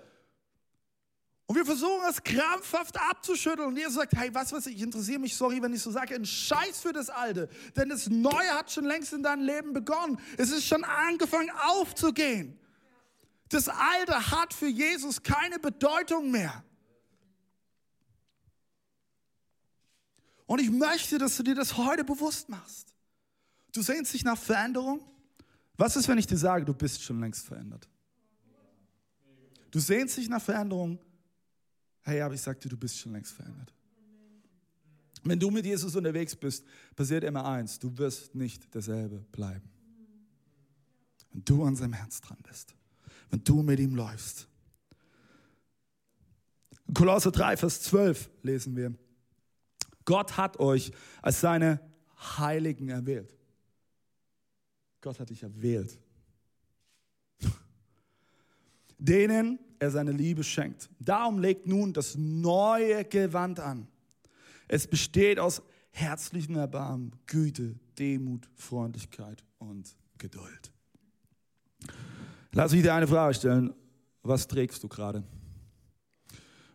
Und 1.47 1.57
wir 1.57 1.65
versuchen 1.65 2.05
es 2.11 2.23
krampfhaft 2.23 3.01
abzuschütteln. 3.01 3.69
Und 3.69 3.79
ihr 3.79 3.91
sagt, 3.91 4.13
hey, 4.15 4.35
was 4.35 4.53
weiß 4.53 4.67
ich, 4.67 4.77
ich 4.77 4.83
interessiere 4.83 5.19
mich, 5.19 5.35
sorry, 5.35 5.63
wenn 5.63 5.73
ich 5.73 5.83
so 5.83 5.91
sage, 5.91 6.15
ein 6.15 6.27
Scheiß 6.27 6.81
für 6.81 6.93
das 6.93 7.09
Alte. 7.09 7.49
Denn 7.75 7.89
das 7.89 8.09
Neue 8.09 8.51
hat 8.51 8.71
schon 8.71 8.85
längst 8.85 9.15
in 9.15 9.23
deinem 9.23 9.47
Leben 9.47 9.73
begonnen. 9.73 10.21
Es 10.37 10.51
ist 10.51 10.67
schon 10.67 10.85
angefangen 10.85 11.51
aufzugehen. 11.51 12.59
Das 13.49 13.69
Alte 13.69 14.31
hat 14.31 14.53
für 14.53 14.67
Jesus 14.67 15.23
keine 15.23 15.59
Bedeutung 15.59 16.31
mehr. 16.31 16.65
Und 20.49 20.63
ich 20.63 20.71
möchte, 20.71 21.19
dass 21.19 21.37
du 21.37 21.43
dir 21.43 21.55
das 21.55 21.77
heute 21.77 22.05
bewusst 22.05 22.49
machst. 22.49 22.95
Du 23.71 23.83
sehnst 23.83 24.15
dich 24.15 24.25
nach 24.25 24.39
Veränderung. 24.39 25.03
Was 25.77 25.95
ist, 25.95 26.09
wenn 26.09 26.17
ich 26.17 26.27
dir 26.27 26.39
sage, 26.39 26.65
du 26.65 26.73
bist 26.73 27.03
schon 27.03 27.21
längst 27.21 27.45
verändert? 27.45 27.87
Du 29.71 29.79
sehnst 29.79 30.17
dich 30.17 30.31
nach 30.31 30.41
Veränderung. 30.41 30.99
Hey, 32.01 32.23
aber 32.23 32.33
ich 32.33 32.41
sagte, 32.41 32.67
du 32.67 32.79
bist 32.79 32.99
schon 32.99 33.13
längst 33.13 33.35
verändert. 33.35 33.75
Wenn 35.23 35.39
du 35.39 35.51
mit 35.51 35.67
Jesus 35.67 35.95
unterwegs 35.95 36.35
bist, 36.35 36.65
passiert 36.97 37.25
immer 37.25 37.45
eins: 37.45 37.79
Du 37.79 37.99
wirst 37.99 38.35
nicht 38.35 38.75
derselbe 38.75 39.19
bleiben. 39.31 39.69
Wenn 41.31 41.45
du 41.45 41.63
an 41.63 41.77
seinem 41.77 41.93
Herz 41.93 42.23
dran 42.23 42.39
bist, 42.49 42.75
wenn 43.29 43.45
du 43.45 43.63
mit 43.63 43.79
ihm 43.81 43.95
läufst. 43.95 44.49
Kolosser 46.95 47.33
3, 47.33 47.59
Vers 47.59 47.83
12 47.83 48.31
lesen 48.43 48.77
wir. 48.77 48.95
Gott 50.09 50.39
hat 50.39 50.59
euch 50.59 50.91
als 51.21 51.43
seine 51.43 51.81
Heiligen 52.17 52.89
erwählt. 52.89 53.37
Gott 55.03 55.21
hat 55.21 55.29
dich 55.29 55.43
erwählt. 55.43 55.99
Denen 58.97 59.59
er 59.79 59.91
seine 59.91 60.13
Liebe 60.13 60.45
schenkt. 60.45 60.89
Darum 60.99 61.39
legt 61.39 61.67
nun 61.67 61.93
das 61.93 62.17
neue 62.17 63.05
Gewand 63.05 63.61
an. 63.61 63.87
Es 64.67 64.87
besteht 64.87 65.39
aus 65.39 65.61
herzlichen 65.91 66.57
Erbarmen, 66.57 67.15
Güte, 67.27 67.79
Demut, 67.99 68.49
Freundlichkeit 68.55 69.45
und 69.59 69.95
Geduld. 70.17 70.73
Lass 72.53 72.73
mich 72.73 72.81
dir 72.81 72.95
eine 72.95 73.07
Frage 73.07 73.35
stellen. 73.35 73.75
Was 74.23 74.49
trägst 74.49 74.83
du 74.83 74.89
gerade? 74.89 75.23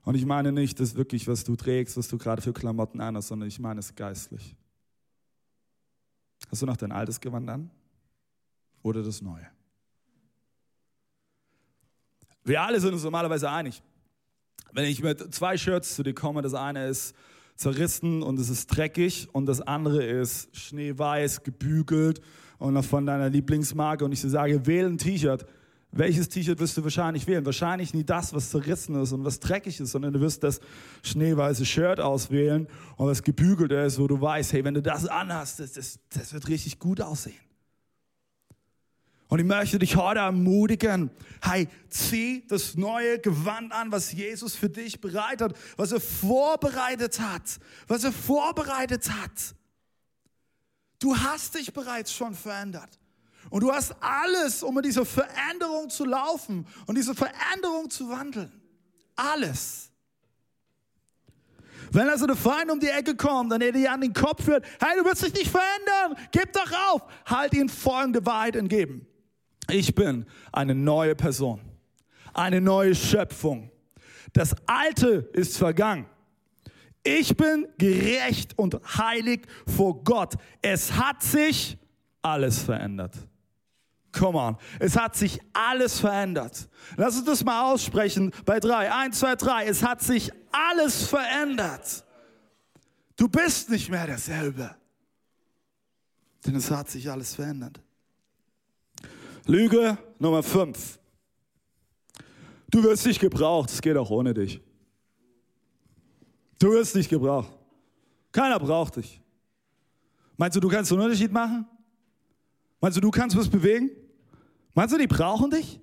Und 0.04 0.16
ich 0.16 0.26
meine 0.26 0.52
nicht 0.52 0.80
das 0.80 0.96
wirklich, 0.96 1.28
was 1.28 1.44
du 1.44 1.56
trägst, 1.56 1.98
was 1.98 2.08
du 2.08 2.18
gerade 2.18 2.42
für 2.42 2.54
Klamotten 2.54 3.00
an 3.00 3.16
hast, 3.16 3.30
sondern 3.30 3.48
ich 3.48 3.60
meine 3.60 3.80
es 3.80 3.96
geistlich. 3.96 4.56
Hast 6.52 6.62
du 6.62 6.66
noch 6.66 6.78
dein 6.78 6.92
altes 6.92 7.22
Gewand 7.22 7.50
an 7.50 7.72
oder 8.82 9.02
das 9.02 9.22
neue? 9.22 9.48
Wir 12.44 12.62
alle 12.62 12.82
sind 12.82 12.94
uns 12.94 13.04
normalerweise 13.04 13.50
einig. 13.50 13.82
Wenn 14.74 14.86
ich 14.86 15.02
mit 15.02 15.34
zwei 15.34 15.56
Shirts 15.56 15.96
zu 15.96 16.04
dir 16.04 16.14
komme, 16.14 16.42
das 16.42 16.54
eine 16.54 16.88
ist 16.88 17.16
zerrissen 17.56 18.24
und 18.24 18.40
es 18.40 18.50
ist 18.50 18.68
dreckig 18.68 19.30
und 19.32 19.46
das 19.46 19.62
andere 19.62 20.04
ist 20.04 20.54
schneeweiß, 20.56 21.44
gebügelt 21.44 22.20
und 22.58 22.74
noch 22.74 22.84
von 22.84 23.06
deiner 23.06 23.30
Lieblingsmarke 23.30 24.04
und 24.04 24.12
ich 24.12 24.22
dir 24.22 24.30
sage, 24.30 24.66
wähle 24.66 24.88
ein 24.88 24.98
T-Shirt, 24.98 25.46
welches 25.96 26.28
T-Shirt 26.28 26.60
wirst 26.60 26.76
du 26.76 26.84
wahrscheinlich 26.84 27.28
wählen? 27.28 27.46
Wahrscheinlich 27.46 27.94
nie 27.94 28.04
das, 28.04 28.34
was 28.34 28.50
zerrissen 28.50 28.96
ist 29.02 29.12
und 29.12 29.24
was 29.24 29.40
dreckig 29.40 29.80
ist, 29.80 29.92
sondern 29.92 30.12
du 30.12 30.20
wirst 30.22 30.44
das 30.44 30.60
schneeweiße 31.04 31.66
Shirt 31.66 32.00
auswählen 32.00 32.68
und 32.98 33.08
was 33.08 33.22
gebügelt 33.22 33.72
ist, 33.72 34.00
wo 34.00 34.08
du 34.08 34.20
weißt, 34.20 34.54
hey, 34.54 34.64
wenn 34.64 34.74
du 34.74 34.82
das 34.82 35.06
anhast, 35.06 35.60
das, 35.60 35.74
das, 35.74 36.00
das 36.10 36.34
wird 36.34 36.48
richtig 36.48 36.80
gut 36.80 37.00
aussehen. 37.00 37.40
Und 39.28 39.40
ich 39.40 39.46
möchte 39.46 39.80
dich 39.80 39.96
heute 39.96 40.20
ermutigen, 40.20 41.12
hey, 41.42 41.68
zieh 41.90 42.46
das 42.48 42.76
neue 42.76 43.20
Gewand 43.20 43.72
an, 43.72 43.92
was 43.92 44.12
Jesus 44.12 44.56
für 44.56 44.70
dich 44.70 45.00
bereitet 45.00 45.42
hat, 45.42 45.58
was 45.78 45.92
er 45.92 46.00
vorbereitet 46.00 47.20
hat, 47.20 47.60
was 47.88 48.04
er 48.04 48.12
vorbereitet 48.12 49.10
hat. 49.10 49.56
Du 51.00 51.16
hast 51.18 51.56
dich 51.56 51.74
bereits 51.74 52.14
schon 52.14 52.34
verändert. 52.34 53.00
Und 53.50 53.64
du 53.64 53.72
hast 53.72 53.96
alles, 54.00 54.64
um 54.64 54.78
in 54.78 54.84
diese 54.84 55.06
Veränderung 55.06 55.90
zu 55.90 56.06
laufen 56.06 56.66
und 56.86 56.98
diese 56.98 57.14
Veränderung 57.14 57.90
zu 57.90 58.10
wandeln. 58.10 58.52
Alles. 59.16 59.92
Wenn 61.92 62.10
also 62.10 62.26
der 62.26 62.36
Feind 62.36 62.72
um 62.72 62.80
die 62.80 62.88
Ecke 62.88 63.16
kommt 63.16 63.54
und 63.54 63.62
er 63.62 63.72
dir 63.72 63.92
an 63.92 64.02
den 64.02 64.14
Kopf 64.14 64.46
führt, 64.46 64.66
hey, 64.82 64.98
du 64.98 65.06
wirst 65.06 65.24
dich 65.24 65.34
nicht 65.34 65.52
verändern, 65.52 66.18
gib 66.32 66.52
doch 66.52 66.72
auf, 66.92 67.04
halt 67.26 67.54
ihn 67.54 67.70
folgende 67.70 68.26
Wahrheit 68.26 68.56
entgeben. 68.56 69.06
Ich 69.70 69.94
bin 69.94 70.26
eine 70.52 70.74
neue 70.74 71.16
Person, 71.16 71.62
eine 72.34 72.62
neue 72.62 72.96
Schöpfung. 72.96 73.70
Das 74.34 74.56
Alte 74.66 75.30
ist 75.34 75.58
vergangen. 75.58 76.08
Ich 77.04 77.36
bin 77.38 77.68
gerecht 77.78 78.58
und 78.58 78.80
heilig 78.98 79.46
vor 79.68 80.04
Gott. 80.04 80.34
Es 80.62 80.94
hat 80.94 81.22
sich 81.22 81.78
alles 82.22 82.60
verändert. 82.60 83.14
Come 84.14 84.38
on. 84.38 84.58
Es 84.80 84.96
hat 84.96 85.16
sich 85.16 85.40
alles 85.52 86.00
verändert. 86.00 86.70
Lass 86.98 87.18
uns 87.18 87.26
das 87.26 87.44
mal 87.44 87.74
aussprechen 87.74 88.32
bei 88.46 88.60
drei. 88.60 88.92
Eins, 88.92 89.20
zwei, 89.20 89.36
drei. 89.36 89.66
Es 89.66 89.84
hat 89.84 90.02
sich 90.02 90.32
alles 90.52 91.08
verändert. 91.08 92.06
Du 93.16 93.28
bist 93.28 93.70
nicht 93.70 93.90
mehr 93.90 94.06
derselbe. 94.06 94.76
Denn 96.46 96.56
es 96.56 96.70
hat 96.70 96.90
sich 96.90 97.10
alles 97.10 97.34
verändert. 97.34 97.82
Lüge 99.46 99.98
Nummer 100.20 100.44
fünf. 100.44 101.00
Du 102.70 102.84
wirst 102.84 103.06
nicht 103.06 103.20
gebraucht. 103.20 103.72
Es 103.72 103.82
geht 103.82 103.98
auch 103.98 104.10
ohne 104.10 104.34
dich. 104.34 104.62
Du 106.60 106.72
wirst 106.72 106.96
nicht 106.96 107.10
gebraucht. 107.10 107.52
Keiner 108.32 108.60
braucht 108.60 108.98
dich. 108.98 109.22
Meinst 110.38 110.56
du, 110.56 110.60
du 110.60 110.70
kannst 110.70 110.92
einen 110.92 111.02
Unterschied 111.02 111.32
machen? 111.32 111.66
Meinst 112.80 112.98
du, 112.98 113.02
du 113.02 113.12
kannst 113.12 113.36
was 113.36 113.50
bewegen? 113.50 113.92
Meinst 114.74 114.94
du, 114.94 114.98
die 114.98 115.08
brauchen 115.08 115.52
dich? 115.52 115.80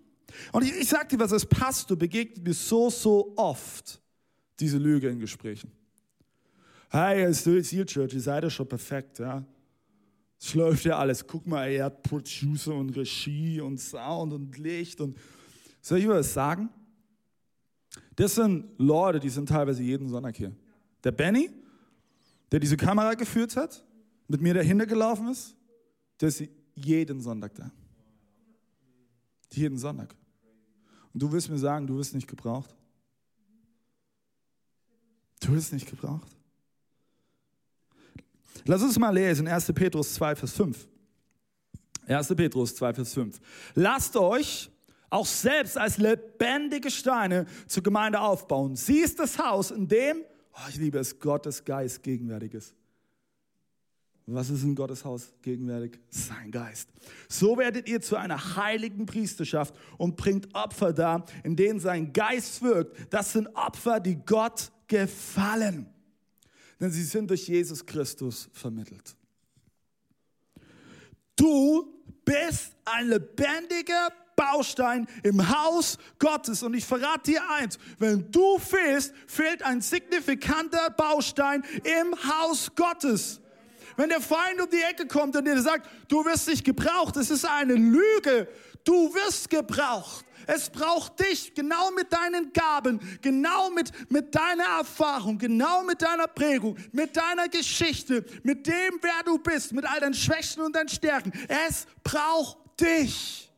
Und 0.53 0.65
ich, 0.65 0.73
ich 0.73 0.89
sag 0.89 1.09
dir 1.09 1.19
was, 1.19 1.33
als 1.33 1.47
Pastor 1.47 1.97
begegnet 1.97 2.45
mir 2.45 2.55
so, 2.55 2.91
so 2.91 3.33
oft 3.37 4.01
diese 4.59 4.79
Lüge 4.79 5.09
in 5.09 5.19
Gesprächen. 5.19 5.71
Hey, 6.91 7.23
es 7.23 7.47
ist 7.47 7.71
Seal 7.71 7.87
Church, 7.87 8.15
ihr 8.15 8.21
seid 8.21 8.43
ja 8.43 8.51
schon 8.51 8.69
perfekt, 8.69 9.21
ja. 9.21 9.45
Es 10.41 10.55
läuft 10.55 10.85
ja 10.85 10.99
alles. 10.99 11.27
Guck 11.27 11.47
mal, 11.47 11.69
er 11.69 11.85
hat 11.85 12.03
Producer 12.03 12.75
und 12.75 12.97
Regie 12.97 13.61
und 13.61 13.79
Sound 13.79 14.33
und 14.33 14.57
Licht 14.59 15.01
und 15.01 15.17
soll 15.83 15.99
ich 15.99 16.09
was 16.09 16.33
sagen? 16.33 16.71
Das 18.17 18.35
sind 18.35 18.71
Leute, 18.79 19.21
die 19.21 19.29
sind 19.29 19.49
teilweise 19.49 19.83
jeden 19.83 20.09
Sonntag 20.09 20.37
hier. 20.37 20.55
Der 21.05 21.13
Benny, 21.13 21.51
der 22.51 22.61
diese 22.61 22.77
Kamera 22.77 23.15
geführt 23.15 23.57
hat, 23.57 23.85
mit 24.29 24.41
mir 24.41 24.55
dahinter 24.55 24.87
gelaufen 24.87 25.29
ist, 25.29 25.55
der 26.21 26.29
ist 26.29 26.43
jeden 26.75 27.21
Sonntag 27.21 27.55
da. 27.55 27.71
Jeden 29.53 29.79
Sonntag. 29.79 30.15
Und 31.13 31.23
du 31.23 31.33
wirst 31.33 31.49
mir 31.49 31.59
sagen, 31.59 31.87
du 31.87 31.97
wirst 31.97 32.15
nicht 32.15 32.29
gebraucht. 32.29 32.75
Du 35.41 35.53
wirst 35.53 35.73
nicht 35.73 35.89
gebraucht. 35.89 36.37
Lass 38.67 38.83
uns 38.83 38.99
mal 38.99 39.11
lesen, 39.11 39.49
1. 39.49 39.73
Petrus 39.73 40.15
2, 40.15 40.37
Vers 40.37 40.53
5. 40.53 40.89
1. 42.07 42.29
Petrus 42.35 42.75
2, 42.75 42.95
Vers 42.95 43.15
5. 43.15 43.41
Lasst 43.75 44.17
euch 44.17 44.71
auch 45.09 45.27
selbst 45.27 45.77
als 45.77 45.99
lebendige 45.99 46.91
Steine 46.91 47.47
zur 47.67 47.83
Gemeinde 47.83 48.21
aufbauen. 48.21 48.77
Sie 48.77 48.99
ist 48.99 49.19
das 49.19 49.39
Haus, 49.39 49.71
in 49.71 49.89
dem, 49.89 50.23
oh, 50.53 50.69
ich 50.69 50.77
liebe 50.77 50.99
es, 50.99 51.19
Gottes 51.19 51.65
Geist 51.65 52.03
gegenwärtig 52.03 52.55
ist. 52.55 52.75
Was 54.33 54.51
ist 54.51 54.63
in 54.63 54.75
Gottes 54.75 55.05
Haus 55.05 55.33
gegenwärtig? 55.43 55.99
Sein 56.09 56.51
Geist. 56.51 56.89
So 57.29 57.59
werdet 57.59 57.89
ihr 57.89 58.01
zu 58.01 58.17
einer 58.17 58.57
heiligen 58.57 59.07
Priesterschaft 59.07 59.75
und 59.99 60.17
bringt 60.17 60.55
Opfer 60.55 60.93
dar, 60.93 61.25
in 61.43 61.57
denen 61.57 61.81
sein 61.81 62.13
Geist 62.13 62.63
wirkt. 62.63 63.13
Das 63.13 63.33
sind 63.33 63.49
Opfer, 63.57 63.99
die 63.99 64.17
Gott 64.17 64.71
gefallen. 64.87 65.87
Denn 66.79 66.91
sie 66.91 67.03
sind 67.03 67.29
durch 67.29 67.49
Jesus 67.49 67.85
Christus 67.85 68.49
vermittelt. 68.53 69.17
Du 71.35 71.93
bist 72.25 72.77
ein 72.85 73.09
lebendiger 73.09 74.13
Baustein 74.37 75.07
im 75.23 75.51
Haus 75.51 75.99
Gottes. 76.19 76.63
Und 76.63 76.75
ich 76.75 76.85
verrate 76.85 77.33
dir 77.33 77.43
eins, 77.51 77.79
wenn 77.99 78.31
du 78.31 78.59
fehlst, 78.59 79.13
fehlt 79.27 79.63
ein 79.63 79.81
signifikanter 79.81 80.91
Baustein 80.91 81.63
im 81.85 82.15
Haus 82.17 82.75
Gottes. 82.75 83.41
Wenn 84.01 84.09
der 84.09 84.23
Feind 84.23 84.59
um 84.59 84.71
die 84.71 84.81
Ecke 84.81 85.07
kommt 85.07 85.37
und 85.37 85.45
dir 85.45 85.61
sagt, 85.61 85.87
du 86.09 86.25
wirst 86.25 86.49
nicht 86.49 86.65
gebraucht, 86.65 87.19
es 87.19 87.29
ist 87.29 87.45
eine 87.45 87.75
Lüge. 87.75 88.49
Du 88.83 89.13
wirst 89.13 89.51
gebraucht. 89.51 90.25
Es 90.47 90.71
braucht 90.71 91.21
dich 91.21 91.53
genau 91.53 91.91
mit 91.91 92.11
deinen 92.11 92.51
Gaben, 92.55 92.99
genau 93.21 93.69
mit, 93.69 93.93
mit 94.11 94.35
deiner 94.35 94.79
Erfahrung, 94.79 95.37
genau 95.37 95.85
mit 95.85 96.01
deiner 96.01 96.29
Prägung, 96.29 96.79
mit 96.93 97.15
deiner 97.15 97.51
Geschichte, 97.51 98.25
mit 98.43 98.67
dem, 98.67 98.99
wer 99.03 99.23
du 99.27 99.37
bist, 99.37 99.75
mit 99.75 99.85
all 99.85 100.01
deinen 100.01 100.15
Schwächen 100.15 100.63
und 100.63 100.75
deinen 100.75 100.89
Stärken. 100.89 101.31
Es 101.47 101.87
braucht 102.03 102.57
dich. 102.81 103.53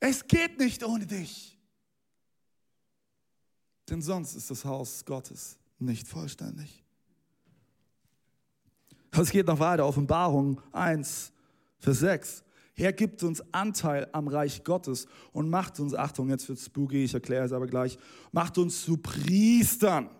Es 0.00 0.28
geht 0.28 0.58
nicht 0.58 0.84
ohne 0.84 1.06
dich. 1.06 1.58
Denn 3.88 4.02
sonst 4.02 4.34
ist 4.34 4.50
das 4.50 4.66
Haus 4.66 5.02
Gottes 5.06 5.56
nicht 5.78 6.06
vollständig. 6.06 6.85
Es 9.12 9.30
geht 9.30 9.46
noch 9.46 9.58
weiter, 9.58 9.86
Offenbarung 9.86 10.60
1, 10.72 11.32
Vers 11.78 11.98
6. 12.00 12.44
Er 12.78 12.92
gibt 12.92 13.22
uns 13.22 13.42
Anteil 13.52 14.06
am 14.12 14.28
Reich 14.28 14.62
Gottes 14.62 15.06
und 15.32 15.48
macht 15.48 15.80
uns, 15.80 15.94
Achtung, 15.94 16.28
jetzt 16.28 16.48
wird 16.48 16.58
spooky, 16.58 17.04
ich 17.04 17.14
erkläre 17.14 17.46
es 17.46 17.52
aber 17.52 17.66
gleich, 17.66 17.98
macht 18.32 18.58
uns 18.58 18.84
zu 18.84 18.98
Priestern, 18.98 20.10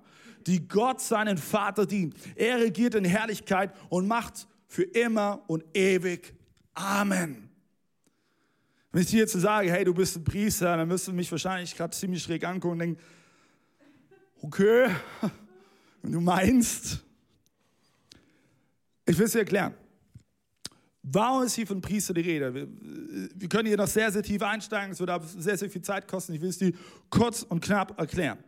die 0.46 0.66
Gott 0.66 1.02
seinen 1.02 1.36
Vater 1.36 1.84
dienen. 1.84 2.14
Er 2.34 2.58
regiert 2.58 2.94
in 2.94 3.04
Herrlichkeit 3.04 3.74
und 3.90 4.08
macht 4.08 4.46
für 4.66 4.84
immer 4.84 5.42
und 5.48 5.64
ewig. 5.74 6.34
Amen. 6.72 7.50
Wenn 8.90 9.02
ich 9.02 9.10
dir 9.10 9.20
jetzt 9.20 9.32
sage, 9.32 9.70
hey, 9.70 9.84
du 9.84 9.92
bist 9.92 10.16
ein 10.16 10.24
Priester, 10.24 10.74
dann 10.74 10.88
wirst 10.88 11.08
du 11.08 11.12
mich 11.12 11.30
wahrscheinlich 11.30 11.76
gerade 11.76 11.94
ziemlich 11.94 12.22
schräg 12.22 12.44
angucken 12.44 12.72
und 12.72 12.78
denken, 12.78 13.02
okay, 14.40 14.88
wenn 16.02 16.12
du 16.12 16.20
meinst, 16.20 17.04
ich 19.06 19.16
will 19.16 19.26
es 19.26 19.32
dir 19.32 19.40
erklären. 19.40 19.74
Warum 21.02 21.44
ist 21.44 21.54
hier 21.54 21.66
von 21.66 21.80
Priester 21.80 22.12
die 22.12 22.20
Rede? 22.20 22.52
Wir, 22.52 22.66
wir, 22.68 23.48
können 23.48 23.68
hier 23.68 23.76
noch 23.76 23.86
sehr, 23.86 24.10
sehr 24.10 24.24
tief 24.24 24.42
einsteigen, 24.42 24.90
es 24.90 24.98
würde 24.98 25.20
sehr, 25.38 25.56
sehr 25.56 25.70
viel 25.70 25.82
Zeit 25.82 26.08
kosten. 26.08 26.34
Ich 26.34 26.40
will 26.40 26.48
es 26.48 26.58
dir 26.58 26.72
kurz 27.08 27.44
und 27.44 27.60
knapp 27.60 27.96
erklären. 27.98 28.38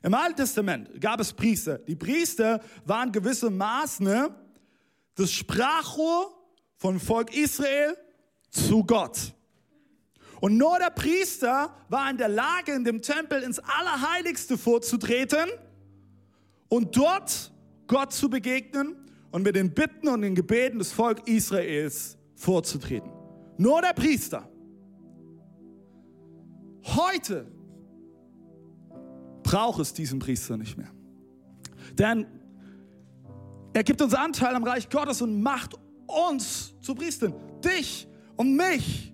Im 0.00 0.14
Alten 0.14 0.36
Testament 0.36 1.00
gab 1.00 1.18
es 1.18 1.32
Priester. 1.32 1.78
Die 1.78 1.96
Priester 1.96 2.60
waren 2.84 3.10
gewissermaßen 3.10 4.28
das 5.16 5.32
Sprachrohr 5.32 6.32
von 6.76 7.00
Volk 7.00 7.34
Israel 7.34 7.96
zu 8.50 8.84
Gott. 8.84 9.32
Und 10.40 10.56
nur 10.56 10.78
der 10.78 10.90
Priester 10.90 11.74
war 11.88 12.10
in 12.10 12.18
der 12.18 12.28
Lage, 12.28 12.72
in 12.72 12.84
dem 12.84 13.02
Tempel 13.02 13.42
ins 13.42 13.58
Allerheiligste 13.58 14.56
vorzutreten 14.56 15.48
und 16.68 16.96
dort 16.96 17.50
Gott 17.86 18.12
zu 18.12 18.28
begegnen 18.28 19.03
und 19.34 19.42
mit 19.42 19.56
den 19.56 19.74
Bitten 19.74 20.06
und 20.06 20.22
den 20.22 20.36
Gebeten 20.36 20.78
des 20.78 20.92
Volk 20.92 21.26
Israels 21.26 22.16
vorzutreten. 22.36 23.10
Nur 23.58 23.82
der 23.82 23.92
Priester. 23.92 24.48
Heute 26.84 27.50
braucht 29.42 29.80
es 29.80 29.92
diesen 29.92 30.20
Priester 30.20 30.56
nicht 30.56 30.78
mehr. 30.78 30.92
Denn 31.98 32.26
er 33.72 33.82
gibt 33.82 34.00
uns 34.02 34.14
Anteil 34.14 34.54
am 34.54 34.62
Reich 34.62 34.88
Gottes 34.88 35.20
und 35.20 35.42
macht 35.42 35.74
uns 36.06 36.72
zu 36.80 36.94
Priestern. 36.94 37.34
Dich 37.60 38.06
und 38.36 38.54
mich. 38.54 39.12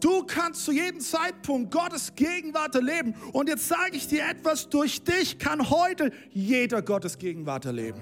Du 0.00 0.24
kannst 0.24 0.64
zu 0.64 0.72
jedem 0.72 1.00
Zeitpunkt 1.00 1.72
Gottes 1.72 2.14
Gegenwart 2.14 2.74
erleben. 2.74 3.14
Und 3.32 3.48
jetzt 3.48 3.68
sage 3.68 3.96
ich 3.96 4.06
dir 4.08 4.26
etwas, 4.28 4.68
durch 4.68 5.02
dich 5.02 5.38
kann 5.38 5.70
heute 5.70 6.12
jeder 6.30 6.82
Gottes 6.82 7.18
Gegenwart 7.18 7.64
erleben. 7.64 8.00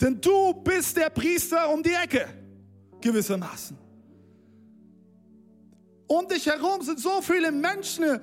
Denn 0.00 0.20
du 0.20 0.52
bist 0.52 0.96
der 0.96 1.10
Priester 1.10 1.70
um 1.72 1.82
die 1.82 1.92
Ecke, 1.92 2.26
gewissermaßen. 3.00 3.76
Um 6.06 6.28
dich 6.28 6.46
herum 6.46 6.82
sind 6.82 7.00
so 7.00 7.20
viele 7.20 7.50
Menschen, 7.50 8.20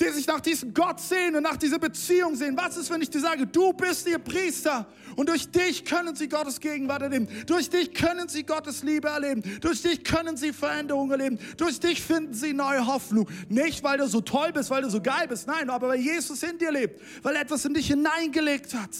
die 0.00 0.08
sich 0.10 0.26
nach 0.26 0.40
diesem 0.40 0.72
Gott 0.72 1.00
sehen 1.00 1.34
und 1.34 1.42
nach 1.42 1.56
dieser 1.56 1.78
Beziehung 1.78 2.34
sehen. 2.34 2.56
Was 2.56 2.76
ist, 2.76 2.90
wenn 2.90 3.02
ich 3.02 3.10
dir 3.10 3.20
sage, 3.20 3.46
du 3.46 3.72
bist 3.72 4.06
ihr 4.06 4.18
Priester 4.18 4.86
und 5.16 5.28
durch 5.28 5.50
dich 5.50 5.84
können 5.84 6.14
sie 6.16 6.28
Gottes 6.28 6.60
Gegenwart 6.60 7.02
erleben. 7.02 7.28
Durch 7.46 7.70
dich 7.70 7.92
können 7.94 8.28
sie 8.28 8.44
Gottes 8.44 8.82
Liebe 8.82 9.08
erleben. 9.08 9.42
Durch 9.60 9.82
dich 9.82 10.04
können 10.04 10.36
sie 10.36 10.52
Veränderungen 10.52 11.10
erleben. 11.10 11.38
Durch 11.56 11.80
dich 11.80 12.02
finden 12.02 12.34
sie 12.34 12.52
neue 12.52 12.86
Hoffnung. 12.86 13.28
Nicht, 13.48 13.82
weil 13.82 13.98
du 13.98 14.06
so 14.06 14.20
toll 14.20 14.52
bist, 14.52 14.70
weil 14.70 14.82
du 14.82 14.90
so 14.90 15.00
geil 15.00 15.28
bist. 15.28 15.46
Nein, 15.46 15.70
aber 15.70 15.88
weil 15.88 16.00
Jesus 16.00 16.42
in 16.42 16.58
dir 16.58 16.72
lebt. 16.72 17.00
Weil 17.22 17.36
er 17.36 17.42
etwas 17.42 17.64
in 17.64 17.74
dich 17.74 17.86
hineingelegt 17.86 18.74
hat. 18.74 18.90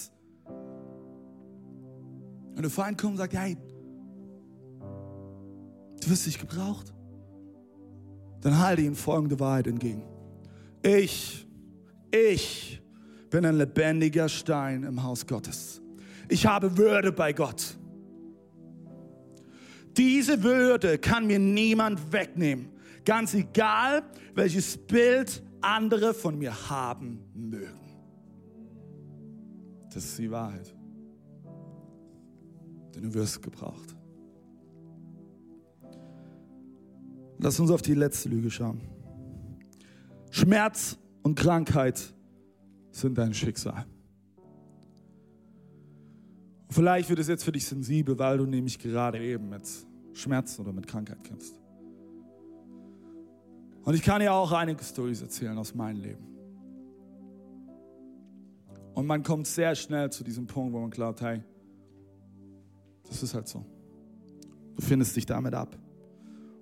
Und 2.54 2.62
der 2.62 2.70
Feind 2.70 3.00
kommt 3.00 3.12
und 3.12 3.18
sagt, 3.18 3.34
hey, 3.34 3.56
du 6.02 6.10
wirst 6.10 6.26
dich 6.26 6.38
gebraucht. 6.38 6.92
Dann 8.42 8.58
halte 8.58 8.82
ihm 8.82 8.94
folgende 8.94 9.38
Wahrheit 9.40 9.66
entgegen. 9.68 10.02
Ich, 10.82 11.46
ich 12.10 12.82
bin 13.30 13.46
ein 13.46 13.56
lebendiger 13.56 14.28
Stein 14.28 14.82
im 14.82 15.02
Haus 15.02 15.26
Gottes. 15.26 15.81
Ich 16.28 16.46
habe 16.46 16.76
Würde 16.76 17.12
bei 17.12 17.32
Gott. 17.32 17.78
Diese 19.96 20.42
Würde 20.42 20.98
kann 20.98 21.26
mir 21.26 21.38
niemand 21.38 22.12
wegnehmen. 22.12 22.70
Ganz 23.04 23.34
egal, 23.34 24.02
welches 24.34 24.78
Bild 24.78 25.42
andere 25.60 26.14
von 26.14 26.38
mir 26.38 26.70
haben 26.70 27.24
mögen. 27.34 27.80
Das 29.92 30.04
ist 30.04 30.18
die 30.18 30.30
Wahrheit. 30.30 30.74
Denn 32.94 33.02
du 33.02 33.14
wirst 33.14 33.42
gebraucht. 33.42 33.96
Lass 37.38 37.58
uns 37.58 37.70
auf 37.70 37.82
die 37.82 37.94
letzte 37.94 38.28
Lüge 38.28 38.50
schauen. 38.50 38.80
Schmerz 40.30 40.96
und 41.22 41.34
Krankheit 41.34 42.14
sind 42.90 43.18
dein 43.18 43.34
Schicksal. 43.34 43.84
Vielleicht 46.72 47.08
wird 47.08 47.18
es 47.18 47.28
jetzt 47.28 47.44
für 47.44 47.52
dich 47.52 47.66
sensibel, 47.66 48.18
weil 48.18 48.38
du 48.38 48.46
nämlich 48.46 48.78
gerade 48.78 49.18
eben 49.18 49.48
mit 49.48 49.62
Schmerz 50.12 50.58
oder 50.58 50.72
mit 50.72 50.86
Krankheit 50.86 51.22
kämpfst. 51.24 51.58
Und 53.84 53.94
ich 53.94 54.02
kann 54.02 54.20
dir 54.20 54.32
auch 54.32 54.52
einige 54.52 54.82
Storys 54.82 55.22
erzählen 55.22 55.58
aus 55.58 55.74
meinem 55.74 56.00
Leben. 56.00 56.32
Und 58.94 59.06
man 59.06 59.22
kommt 59.22 59.46
sehr 59.46 59.74
schnell 59.74 60.10
zu 60.10 60.22
diesem 60.22 60.46
Punkt, 60.46 60.72
wo 60.72 60.80
man 60.80 60.90
glaubt, 60.90 61.20
hey, 61.20 61.42
das 63.08 63.22
ist 63.22 63.34
halt 63.34 63.48
so. 63.48 63.64
Du 64.76 64.82
findest 64.82 65.16
dich 65.16 65.26
damit 65.26 65.54
ab. 65.54 65.76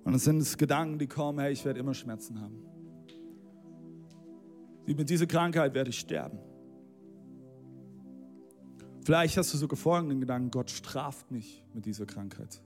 Und 0.03 0.15
es 0.15 0.23
sind 0.23 0.37
es 0.37 0.57
Gedanken, 0.57 0.97
die 0.97 1.07
kommen, 1.07 1.39
hey, 1.39 1.51
ich 1.51 1.63
werde 1.63 1.79
immer 1.79 1.93
Schmerzen 1.93 2.41
haben. 2.41 2.65
mit 4.85 5.09
dieser 5.09 5.27
Krankheit 5.27 5.73
werde 5.73 5.89
ich 5.89 5.99
sterben. 5.99 6.39
Vielleicht 9.03 9.37
hast 9.37 9.53
du 9.53 9.57
sogar 9.57 9.77
folgenden 9.77 10.19
Gedanken, 10.19 10.51
Gott 10.51 10.69
straft 10.69 11.31
mich 11.31 11.63
mit 11.73 11.85
dieser 11.85 12.05
Krankheit. 12.05 12.61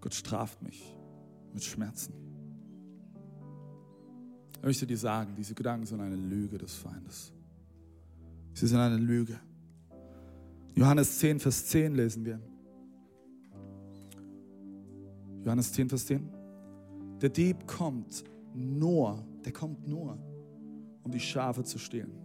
Gott 0.00 0.14
straft 0.14 0.62
mich 0.62 0.94
mit 1.52 1.64
Schmerzen. 1.64 2.12
Ich 4.56 4.62
möchte 4.62 4.86
dir 4.86 4.98
sagen, 4.98 5.34
diese 5.36 5.54
Gedanken 5.54 5.86
sind 5.86 6.00
eine 6.00 6.16
Lüge 6.16 6.58
des 6.58 6.74
Feindes. 6.74 7.32
Sie 8.52 8.66
sind 8.66 8.78
eine 8.78 8.96
Lüge. 8.96 9.38
Johannes 10.74 11.18
10, 11.18 11.40
Vers 11.40 11.66
10 11.66 11.94
lesen 11.94 12.24
wir. 12.24 12.40
Johannes 15.44 15.72
10, 15.72 15.88
Vers 15.88 16.06
10. 16.06 16.28
Der 17.20 17.28
Dieb 17.30 17.66
kommt 17.66 18.24
nur, 18.54 19.24
der 19.44 19.52
kommt 19.52 19.86
nur, 19.86 20.18
um 21.02 21.10
die 21.10 21.20
Schafe 21.20 21.64
zu 21.64 21.78
stehlen. 21.78 22.23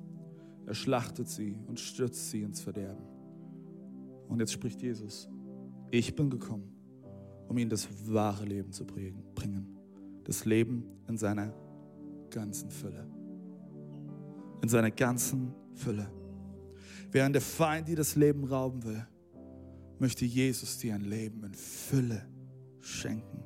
Er 0.69 0.75
schlachtet 0.75 1.27
sie 1.27 1.57
und 1.65 1.79
stürzt 1.79 2.29
sie 2.29 2.43
ins 2.43 2.61
Verderben. 2.61 3.03
Und 4.27 4.39
jetzt 4.39 4.53
spricht 4.53 4.79
Jesus, 4.83 5.27
ich 5.89 6.15
bin 6.15 6.29
gekommen, 6.29 6.71
um 7.47 7.57
ihnen 7.57 7.71
das 7.71 7.87
wahre 8.07 8.45
Leben 8.45 8.71
zu 8.71 8.85
bringen. 8.85 9.79
Das 10.25 10.45
Leben 10.45 10.83
in 11.07 11.17
seiner 11.17 11.51
ganzen 12.29 12.69
Fülle. 12.69 13.09
In 14.61 14.69
seiner 14.69 14.91
ganzen 14.91 15.55
Fülle. 15.73 16.07
Während 17.11 17.33
der 17.33 17.41
Feind 17.41 17.87
dir 17.87 17.95
das 17.95 18.15
Leben 18.15 18.43
rauben 18.43 18.83
will, 18.83 19.07
möchte 19.97 20.23
Jesus 20.23 20.77
dir 20.77 20.93
ein 20.93 21.01
Leben 21.01 21.43
in 21.45 21.55
Fülle 21.55 22.27
schenken. 22.79 23.43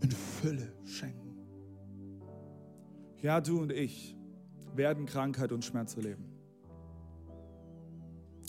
In 0.00 0.12
Fülle 0.12 0.72
schenken. 0.84 1.36
Ja, 3.20 3.40
du 3.40 3.60
und 3.62 3.72
ich 3.72 4.14
werden 4.78 5.04
Krankheit 5.04 5.52
und 5.52 5.62
Schmerz 5.62 5.94
erleben. 5.94 6.24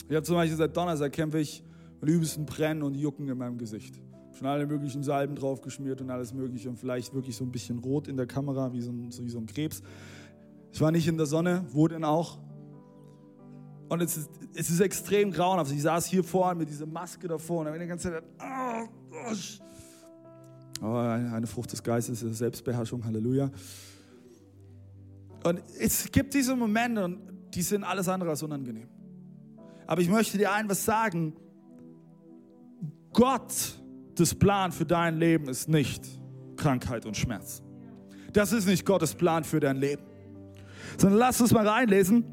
Ich 0.08 0.16
habe 0.16 0.24
zum 0.24 0.36
Beispiel 0.36 0.56
seit 0.56 0.74
Donnerstag 0.76 1.12
kämpfe 1.12 1.38
ich 1.38 1.62
mit 2.00 2.10
übelsten 2.10 2.46
Brennen 2.46 2.82
und 2.82 2.94
Jucken 2.94 3.28
in 3.28 3.36
meinem 3.36 3.58
Gesicht. 3.58 4.00
Schon 4.32 4.46
alle 4.46 4.66
möglichen 4.66 5.02
Salben 5.02 5.36
draufgeschmiert 5.36 6.00
und 6.00 6.10
alles 6.10 6.32
Mögliche 6.32 6.70
und 6.70 6.78
vielleicht 6.78 7.12
wirklich 7.12 7.36
so 7.36 7.44
ein 7.44 7.52
bisschen 7.52 7.78
rot 7.78 8.08
in 8.08 8.16
der 8.16 8.26
Kamera, 8.26 8.72
wie 8.72 8.80
so 8.80 8.90
ein, 8.90 9.10
so 9.10 9.22
wie 9.24 9.28
so 9.28 9.38
ein 9.38 9.46
Krebs. 9.46 9.82
Ich 10.72 10.80
war 10.80 10.90
nicht 10.90 11.06
in 11.06 11.18
der 11.18 11.26
Sonne, 11.26 11.66
wo 11.72 11.86
denn 11.86 12.04
auch? 12.04 12.38
Und 13.88 14.00
es 14.00 14.16
ist, 14.16 14.30
es 14.54 14.70
ist 14.70 14.80
extrem 14.80 15.32
grauenhaft. 15.32 15.72
Ich 15.72 15.82
saß 15.82 16.06
hier 16.06 16.24
vorne 16.24 16.60
mit 16.60 16.70
dieser 16.70 16.86
Maske 16.86 17.28
davor 17.28 17.60
und 17.60 17.66
habe 17.66 17.78
die 17.78 17.86
ganze 17.86 18.10
Zeit, 18.10 18.22
oh, 18.40 18.88
oh. 19.12 20.86
Aber 20.86 21.10
eine 21.10 21.46
Frucht 21.46 21.72
des 21.72 21.82
Geistes 21.82 22.22
ist 22.22 22.38
Selbstbeherrschung, 22.38 23.04
Halleluja. 23.04 23.50
Und 25.44 25.62
es 25.78 26.10
gibt 26.10 26.34
diese 26.34 26.54
Momente 26.54 27.04
und 27.04 27.20
die 27.54 27.62
sind 27.62 27.84
alles 27.84 28.08
andere 28.08 28.30
als 28.30 28.42
unangenehm. 28.42 28.88
Aber 29.86 30.00
ich 30.00 30.08
möchte 30.08 30.38
dir 30.38 30.52
ein 30.52 30.68
was 30.68 30.84
sagen. 30.84 31.34
Gott, 33.12 33.52
das 34.14 34.34
Plan 34.34 34.70
für 34.70 34.84
dein 34.84 35.18
Leben 35.18 35.48
ist 35.48 35.68
nicht 35.68 36.06
Krankheit 36.56 37.06
und 37.06 37.16
Schmerz. 37.16 37.62
Das 38.32 38.52
ist 38.52 38.66
nicht 38.66 38.84
Gottes 38.84 39.14
Plan 39.14 39.42
für 39.42 39.58
dein 39.58 39.76
Leben. 39.76 40.02
Sondern 40.96 41.18
lass 41.18 41.40
uns 41.40 41.52
mal 41.52 41.66
reinlesen. 41.66 42.24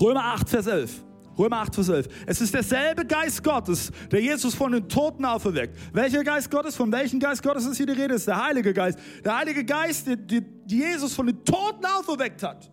Römer 0.00 0.24
8, 0.24 0.48
Vers 0.48 0.66
11. 0.66 1.04
Römer 1.38 1.58
8, 1.58 1.74
Vers 1.74 1.88
11. 1.88 2.08
Es 2.26 2.40
ist 2.40 2.54
derselbe 2.54 3.04
Geist 3.04 3.42
Gottes, 3.42 3.90
der 4.10 4.20
Jesus 4.20 4.54
von 4.54 4.72
den 4.72 4.88
Toten 4.88 5.24
auferweckt. 5.24 5.76
Welcher 5.92 6.22
Geist 6.22 6.50
Gottes? 6.50 6.76
Von 6.76 6.92
welchem 6.92 7.18
Geist 7.18 7.42
Gottes 7.42 7.66
ist 7.66 7.76
hier 7.76 7.86
die 7.86 7.92
Rede? 7.92 8.14
Es 8.14 8.22
ist 8.22 8.28
der 8.28 8.44
Heilige 8.44 8.72
Geist. 8.72 8.98
Der 9.24 9.36
Heilige 9.36 9.64
Geist, 9.64 10.06
der, 10.06 10.16
der 10.16 10.42
Jesus 10.66 11.14
von 11.14 11.26
den 11.26 11.44
Toten 11.44 11.84
auferweckt 11.84 12.42
hat. 12.42 12.70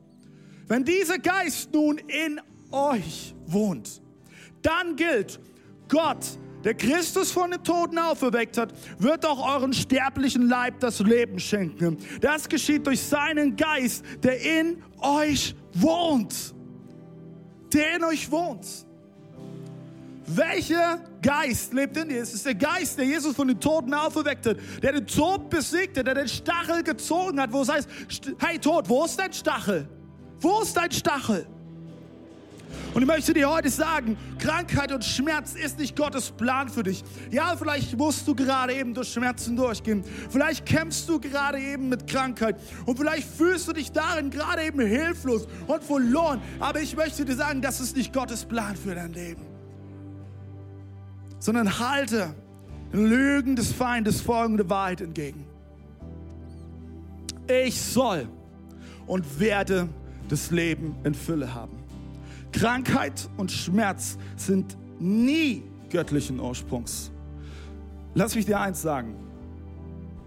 Wenn 0.68 0.84
dieser 0.84 1.18
Geist 1.18 1.74
nun 1.74 1.98
in 1.98 2.40
euch 2.72 3.36
wohnt, 3.46 4.02
dann 4.62 4.96
gilt, 4.96 5.40
Gott, 5.90 6.26
der 6.64 6.76
Christus 6.76 7.32
von 7.32 7.52
den 7.52 7.64
Toten 7.64 7.98
auferweckt 7.98 8.58
hat, 8.58 8.74
wird 9.00 9.26
auch 9.26 9.56
euren 9.56 9.74
sterblichen 9.74 10.48
Leib 10.48 10.80
das 10.80 11.00
Leben 11.00 11.40
schenken. 11.40 11.98
Das 12.22 12.48
geschieht 12.48 12.86
durch 12.86 13.02
seinen 13.02 13.56
Geist, 13.56 14.06
der 14.24 14.40
in 14.40 14.78
euch 15.00 15.56
wohnt 15.74 16.54
der 17.74 17.96
in 17.96 18.04
euch 18.04 18.30
wohnt. 18.30 18.66
Welcher 20.26 21.00
Geist 21.22 21.74
lebt 21.74 21.98
in 21.98 22.10
dir? 22.10 22.22
Es 22.22 22.34
ist 22.34 22.46
der 22.46 22.56
Geist, 22.56 22.98
der 22.98 23.06
Jesus 23.06 23.36
von 23.36 23.48
den 23.48 23.60
Toten 23.60 23.94
auferweckt 23.94 24.46
hat, 24.46 24.58
der 24.82 24.94
den 24.94 25.08
Tod 25.08 25.50
besiegt 25.50 25.98
hat, 25.98 26.08
der 26.08 26.16
den 26.16 26.28
Stachel 26.28 26.84
gezogen 26.84 27.40
hat, 27.40 27.52
wo 27.52 27.62
es 27.62 27.70
heißt, 27.70 27.90
hey 28.40 28.58
Tod, 28.58 28.88
wo 28.88 29.04
ist 29.06 29.20
dein 29.20 29.34
Stachel? 29.34 29.88
Wo 30.40 30.62
ist 30.62 30.76
dein 30.76 30.92
Stachel? 30.92 31.46
Und 32.94 33.02
ich 33.02 33.08
möchte 33.08 33.34
dir 33.34 33.50
heute 33.50 33.70
sagen, 33.70 34.18
Krankheit 34.38 34.92
und 34.92 35.04
Schmerz 35.04 35.54
ist 35.54 35.80
nicht 35.80 35.96
Gottes 35.96 36.32
Plan 36.32 36.70
für 36.70 36.84
dich. 36.84 37.04
Ja, 37.30 37.56
vielleicht 37.58 37.98
musst 37.98 38.28
du 38.28 38.36
gerade 38.36 38.74
eben 38.74 38.94
durch 38.94 39.14
Schmerzen 39.14 39.56
durchgehen. 39.56 40.04
Vielleicht 40.30 40.66
kämpfst 40.66 41.08
du 41.08 41.20
gerade 41.20 41.60
eben 41.60 41.90
mit 41.90 42.08
Krankheit. 42.08 42.58
Und 42.86 42.98
vielleicht 42.98 43.28
fühlst 43.28 43.68
du 43.68 43.74
dich 43.74 43.92
darin 43.92 44.30
gerade 44.30 44.64
eben 44.64 44.82
hilflos 44.82 45.48
und 45.68 45.84
verloren. 45.84 46.42
Aber 46.60 46.82
ich 46.82 46.96
möchte 46.96 47.24
dir 47.24 47.36
sagen, 47.36 47.62
das 47.62 47.80
ist 47.80 47.96
nicht 47.96 48.14
Gottes 48.14 48.46
Plan 48.46 48.76
für 48.76 48.96
dein 48.96 49.14
Leben. 49.14 49.46
Sondern 51.40 51.80
halte 51.80 52.36
Lügen 52.92 53.56
des 53.56 53.72
Feindes 53.72 54.22
folgende 54.22 54.70
Wahrheit 54.70 55.02
entgegen. 55.02 55.46
Ich 57.48 57.82
soll 57.82 58.28
und 59.08 59.40
werde 59.40 59.90
das 60.30 60.52
Leben 60.52 60.96
in 61.04 61.14
Fülle 61.14 61.54
haben. 61.54 61.81
Krankheit 62.52 63.30
und 63.38 63.52
Schmerz 63.52 64.18
sind 64.36 64.78
nie 65.00 65.64
göttlichen 65.90 66.40
Ursprungs. 66.40 67.12
Lass 68.14 68.36
mich 68.36 68.46
dir 68.46 68.60
eins 68.60 68.82
sagen. 68.82 69.16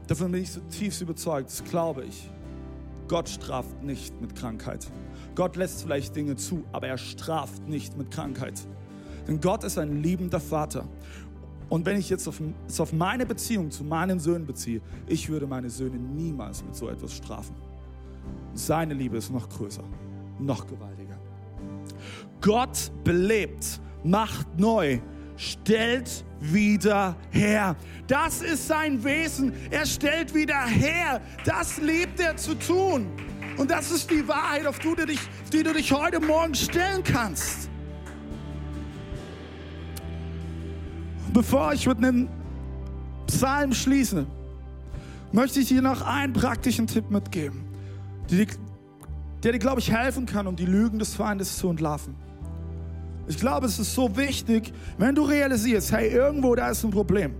Davon 0.07 0.33
bin 0.33 0.43
ich 0.43 0.53
so 0.53 0.61
tiefst 0.71 1.01
überzeugt, 1.01 1.49
das 1.49 1.65
glaube 1.65 2.05
ich. 2.05 2.31
Gott 3.09 3.29
straft 3.29 3.83
nicht 3.83 4.19
mit 4.21 4.35
Krankheit. 4.35 4.87
Gott 5.35 5.57
lässt 5.57 5.83
vielleicht 5.83 6.17
Dinge 6.17 6.37
zu, 6.37 6.65
aber 6.73 6.89
er 6.89 6.99
straft 6.99 7.67
nicht 7.69 7.97
mit 7.97 8.11
Krankheit. 8.11 8.61
Denn 9.27 9.41
Gott 9.41 9.65
ist 9.65 9.79
ein 9.79 10.03
liebender 10.03 10.41
Vater. 10.41 10.87
Und 11.69 11.87
wenn 11.87 11.99
ich 11.99 12.11
jetzt 12.11 12.29
auf, 12.29 12.41
auf 12.79 12.93
meine 12.93 13.27
Beziehung 13.27 13.71
zu 13.71 13.85
meinen 13.85 14.21
Söhnen 14.21 14.47
beziehe, 14.47 14.81
ich 15.07 15.29
würde 15.29 15.47
meine 15.47 15.71
Söhne 15.71 15.97
niemals 15.97 16.63
mit 16.65 16.77
so 16.77 16.89
etwas 16.89 17.15
strafen. 17.15 17.55
Seine 18.55 18.95
Liebe 18.95 19.17
ist 19.17 19.31
noch 19.31 19.49
größer, 19.49 19.83
noch 20.39 20.67
gewaltiger. 20.67 21.19
Gott 22.41 22.93
belebt, 23.05 23.81
macht 24.03 24.59
neu, 24.59 25.01
stellt 25.37 26.25
wieder 26.41 27.17
her. 27.31 27.77
Das 28.07 28.43
ist 28.43 28.69
sein 28.69 29.03
Wesen. 29.03 29.53
Er 29.71 29.87
stellt 29.87 30.35
wieder 30.35 30.65
her. 30.67 31.21
Das 31.45 31.79
liebt 31.79 32.21
er 32.21 32.37
zu 32.37 32.55
tun. 32.55 33.07
Und 33.57 33.71
das 33.71 33.91
ist 33.91 34.11
die 34.11 34.27
Wahrheit, 34.27 34.67
auf 34.67 34.79
die 34.79 34.95
du 34.95 35.07
dich, 35.07 35.21
die 35.53 35.63
du 35.63 35.73
dich 35.73 35.93
heute 35.93 36.21
Morgen 36.21 36.55
stellen 36.55 37.03
kannst. 37.03 37.71
Bevor 41.33 41.73
ich 41.73 41.87
mit 41.87 41.99
einem 41.99 42.29
Psalm 43.27 43.73
schließe, 43.73 44.27
möchte 45.33 45.61
ich 45.61 45.69
dir 45.69 45.83
noch 45.83 46.03
einen 46.03 46.33
praktischen 46.33 46.87
Tipp 46.87 47.11
mitgeben, 47.11 47.65
der 49.45 49.53
dir, 49.53 49.59
glaube 49.59 49.81
ich, 49.81 49.93
helfen 49.93 50.27
kann, 50.27 50.47
um 50.47 50.57
die 50.57 50.65
Lügen 50.65 50.99
des 50.99 51.15
Feindes 51.15 51.59
zu 51.59 51.69
entlarven. 51.69 52.15
Ich 53.27 53.39
glaube, 53.39 53.67
es 53.67 53.79
ist 53.79 53.95
so 53.95 54.17
wichtig, 54.17 54.73
wenn 54.99 55.15
du 55.15 55.23
realisierst, 55.23 55.93
hey, 55.93 56.09
irgendwo 56.09 56.55
da 56.55 56.71
ist 56.71 56.85
ein 56.85 56.91
Problem. 56.91 57.35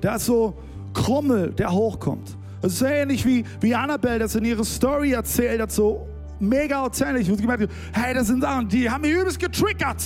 Da 0.00 0.16
ist 0.16 0.26
so 0.26 0.54
Krummel, 0.94 1.52
der 1.52 1.72
hochkommt. 1.72 2.36
Es 2.62 2.74
ist 2.74 2.82
ähnlich 2.82 3.24
wie, 3.24 3.44
wie 3.60 3.74
Annabelle 3.74 4.20
das 4.20 4.34
in 4.34 4.44
ihrer 4.44 4.64
Story 4.64 5.12
erzählt 5.12 5.60
hat, 5.60 5.72
so 5.72 6.06
mega 6.38 6.82
authentisch. 6.82 7.28
Wo 7.28 7.34
sie 7.34 7.42
gemerkt 7.42 7.70
hey, 7.92 8.14
das 8.14 8.26
sind 8.26 8.42
Sachen, 8.42 8.68
die 8.68 8.90
haben 8.90 9.02
mich 9.02 9.12
übelst 9.12 9.38
getriggert. 9.38 10.02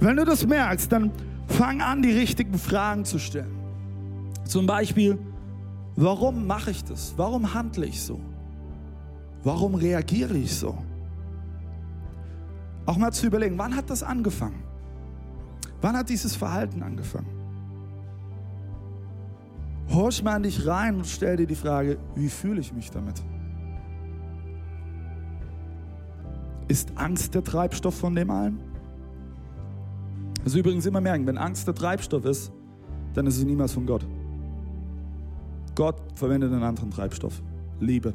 Wenn 0.00 0.16
du 0.16 0.24
das 0.24 0.46
merkst, 0.46 0.90
dann 0.90 1.10
fang 1.46 1.80
an, 1.80 2.02
die 2.02 2.12
richtigen 2.12 2.58
Fragen 2.58 3.04
zu 3.04 3.18
stellen. 3.18 3.54
Zum 4.44 4.66
Beispiel, 4.66 5.18
warum 5.96 6.46
mache 6.46 6.70
ich 6.72 6.82
das? 6.84 7.14
Warum 7.16 7.54
handle 7.54 7.86
ich 7.86 8.00
so? 8.00 8.20
Warum 9.42 9.74
reagiere 9.74 10.36
ich 10.36 10.54
so? 10.54 10.76
Auch 12.86 12.96
mal 12.96 13.12
zu 13.12 13.26
überlegen, 13.26 13.56
wann 13.58 13.74
hat 13.74 13.88
das 13.88 14.02
angefangen? 14.02 14.62
Wann 15.80 15.96
hat 15.96 16.08
dieses 16.08 16.36
Verhalten 16.36 16.82
angefangen? 16.82 17.28
Horch 19.92 20.22
mal 20.22 20.36
in 20.36 20.44
dich 20.44 20.66
rein 20.66 20.96
und 20.96 21.06
stell 21.06 21.36
dir 21.36 21.46
die 21.46 21.54
Frage, 21.54 21.98
wie 22.14 22.28
fühle 22.28 22.60
ich 22.60 22.72
mich 22.72 22.90
damit? 22.90 23.22
Ist 26.68 26.92
Angst 26.96 27.34
der 27.34 27.42
Treibstoff 27.42 27.96
von 27.96 28.14
dem 28.14 28.30
allen? 28.30 28.60
Also 30.44 30.58
übrigens 30.58 30.86
immer 30.86 31.00
merken, 31.00 31.26
wenn 31.26 31.38
Angst 31.38 31.66
der 31.66 31.74
Treibstoff 31.74 32.24
ist, 32.24 32.52
dann 33.14 33.26
ist 33.26 33.38
es 33.38 33.44
niemals 33.44 33.72
von 33.72 33.86
Gott. 33.86 34.06
Gott 35.74 35.96
verwendet 36.14 36.52
einen 36.52 36.62
anderen 36.62 36.90
Treibstoff. 36.90 37.42
Liebe. 37.80 38.14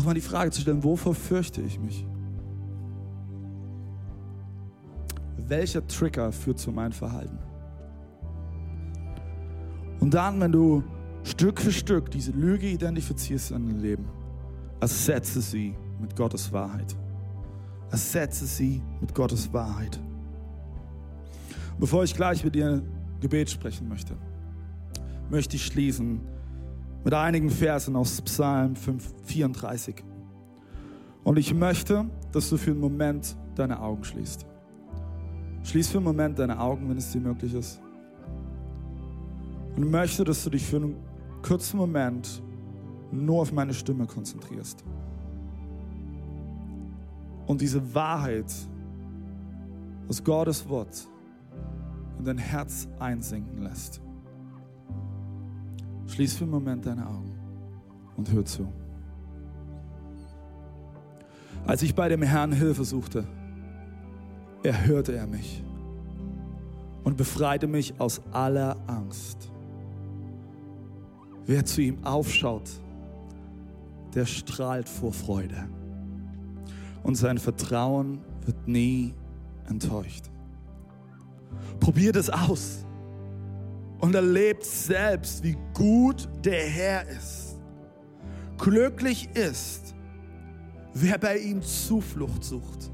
Auch 0.00 0.04
mal 0.04 0.14
die 0.14 0.20
Frage 0.20 0.50
zu 0.50 0.62
stellen, 0.62 0.82
wovor 0.82 1.14
fürchte 1.14 1.60
ich 1.60 1.78
mich? 1.78 2.06
Welcher 5.36 5.86
Trigger 5.86 6.32
führt 6.32 6.58
zu 6.58 6.72
meinem 6.72 6.92
Verhalten? 6.92 7.38
Und 10.00 10.14
dann, 10.14 10.40
wenn 10.40 10.52
du 10.52 10.82
Stück 11.22 11.60
für 11.60 11.72
Stück 11.72 12.10
diese 12.10 12.32
Lüge 12.32 12.66
identifizierst 12.66 13.50
in 13.50 13.66
deinem 13.66 13.80
Leben, 13.80 14.08
ersetze 14.80 15.42
sie 15.42 15.76
mit 16.00 16.16
Gottes 16.16 16.50
Wahrheit. 16.50 16.96
Ersetze 17.90 18.46
sie 18.46 18.82
mit 19.00 19.14
Gottes 19.14 19.52
Wahrheit. 19.52 20.00
Bevor 21.78 22.04
ich 22.04 22.14
gleich 22.14 22.42
mit 22.42 22.54
dir 22.54 22.82
Gebet 23.20 23.50
sprechen 23.50 23.86
möchte, 23.88 24.16
möchte 25.28 25.56
ich 25.56 25.66
schließen 25.66 26.20
mit 27.04 27.14
einigen 27.14 27.50
Versen 27.50 27.96
aus 27.96 28.20
Psalm 28.22 28.76
5, 28.76 29.14
34. 29.24 30.04
Und 31.24 31.38
ich 31.38 31.54
möchte, 31.54 32.06
dass 32.32 32.50
du 32.50 32.56
für 32.56 32.70
einen 32.72 32.80
Moment 32.80 33.36
deine 33.54 33.80
Augen 33.80 34.04
schließt. 34.04 34.46
Schließ 35.64 35.88
für 35.88 35.98
einen 35.98 36.04
Moment 36.04 36.38
deine 36.38 36.58
Augen, 36.58 36.88
wenn 36.88 36.96
es 36.96 37.12
dir 37.12 37.20
möglich 37.20 37.54
ist. 37.54 37.80
Und 39.76 39.84
ich 39.84 39.90
möchte, 39.90 40.24
dass 40.24 40.42
du 40.44 40.50
dich 40.50 40.66
für 40.66 40.76
einen 40.76 40.96
kurzen 41.42 41.76
Moment 41.76 42.42
nur 43.12 43.42
auf 43.42 43.52
meine 43.52 43.74
Stimme 43.74 44.06
konzentrierst. 44.06 44.84
Und 47.46 47.60
diese 47.60 47.94
Wahrheit 47.94 48.52
aus 50.08 50.22
Gottes 50.22 50.68
Wort 50.68 51.08
in 52.18 52.24
dein 52.24 52.38
Herz 52.38 52.88
einsinken 52.98 53.62
lässt. 53.62 54.00
Schließ 56.10 56.36
für 56.36 56.44
einen 56.44 56.50
Moment 56.50 56.84
deine 56.84 57.06
Augen 57.06 57.38
und 58.16 58.32
hör 58.32 58.44
zu. 58.44 58.66
Als 61.64 61.82
ich 61.82 61.94
bei 61.94 62.08
dem 62.08 62.22
Herrn 62.22 62.50
Hilfe 62.50 62.84
suchte, 62.84 63.24
erhörte 64.64 65.14
er 65.14 65.28
mich 65.28 65.62
und 67.04 67.16
befreite 67.16 67.68
mich 67.68 67.94
aus 68.00 68.20
aller 68.32 68.76
Angst. 68.88 69.52
Wer 71.46 71.64
zu 71.64 71.80
ihm 71.80 72.04
aufschaut, 72.04 72.68
der 74.12 74.26
strahlt 74.26 74.88
vor 74.88 75.12
Freude 75.12 75.68
und 77.04 77.14
sein 77.14 77.38
Vertrauen 77.38 78.18
wird 78.44 78.66
nie 78.66 79.14
enttäuscht. 79.68 80.24
Probiert 81.78 82.16
es 82.16 82.30
aus 82.30 82.84
und 84.00 84.14
erlebt 84.14 84.64
selbst, 84.64 85.42
wie 85.42 85.56
gut 85.74 86.28
der 86.44 86.66
Herr 86.66 87.08
ist. 87.08 87.58
Glücklich 88.58 89.28
ist, 89.34 89.94
wer 90.94 91.18
bei 91.18 91.38
ihm 91.38 91.62
Zuflucht 91.62 92.44
sucht. 92.44 92.90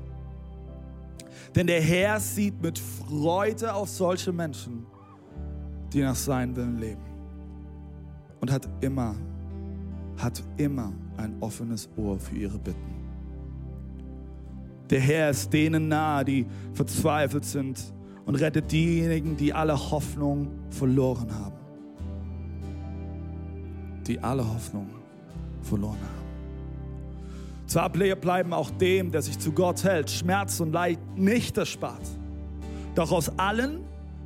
Denn 1.55 1.67
der 1.67 1.81
Herr 1.81 2.21
sieht 2.21 2.61
mit 2.61 2.79
Freude 2.79 3.73
auf 3.73 3.89
solche 3.89 4.33
Menschen, 4.33 4.87
die 5.93 6.03
nach 6.03 6.15
seinem 6.15 6.55
Willen 6.57 6.79
leben. 6.79 7.03
Und 8.41 8.53
hat 8.53 8.69
immer, 8.81 9.15
hat 10.19 10.43
immer 10.57 10.93
ein 11.17 11.35
offenes 11.41 11.89
Ohr 11.97 12.19
für 12.19 12.37
ihre 12.37 12.59
Bitten. 12.59 12.95
Der 14.91 15.01
Herr 15.01 15.31
ist 15.31 15.53
denen 15.53 15.89
nahe, 15.89 16.25
die 16.25 16.47
verzweifelt 16.75 17.45
sind 17.45 17.93
und 18.27 18.35
rettet 18.35 18.71
diejenigen, 18.71 19.37
die 19.37 19.55
alle 19.55 19.75
Hoffnung 19.91 20.49
verloren 20.71 21.33
haben. 21.33 21.57
Die 24.07 24.21
alle 24.21 24.47
Hoffnung 24.47 24.89
verloren 25.63 25.99
haben. 26.01 26.27
Zwar 27.67 27.91
bleiben 27.91 28.53
auch 28.53 28.71
dem, 28.71 29.11
der 29.11 29.23
sich 29.23 29.39
zu 29.39 29.53
Gott 29.53 29.83
hält, 29.83 30.11
Schmerz 30.11 30.61
und 30.61 30.73
Leid 30.73 30.99
nicht 31.17 31.57
erspart. 31.57 32.03
Doch 32.95 33.11
aus 33.11 33.31
allen 33.39 33.81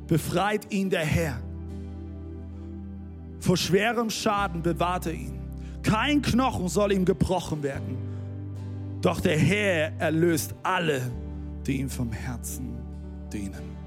befreit 0.07 0.71
ihn 0.71 0.89
der 0.89 1.05
Herr. 1.05 1.37
Vor 3.39 3.57
schwerem 3.57 4.09
Schaden 4.09 4.61
bewahrt 4.61 5.07
er 5.07 5.13
ihn. 5.13 5.39
Kein 5.81 6.21
Knochen 6.21 6.67
soll 6.67 6.91
ihm 6.91 7.05
gebrochen 7.05 7.63
werden. 7.63 7.97
Doch 9.01 9.19
der 9.19 9.37
Herr 9.37 9.99
erlöst 9.99 10.53
alle, 10.61 11.01
die 11.65 11.79
ihm 11.79 11.89
vom 11.89 12.11
Herzen 12.11 12.75
dienen. 13.33 13.80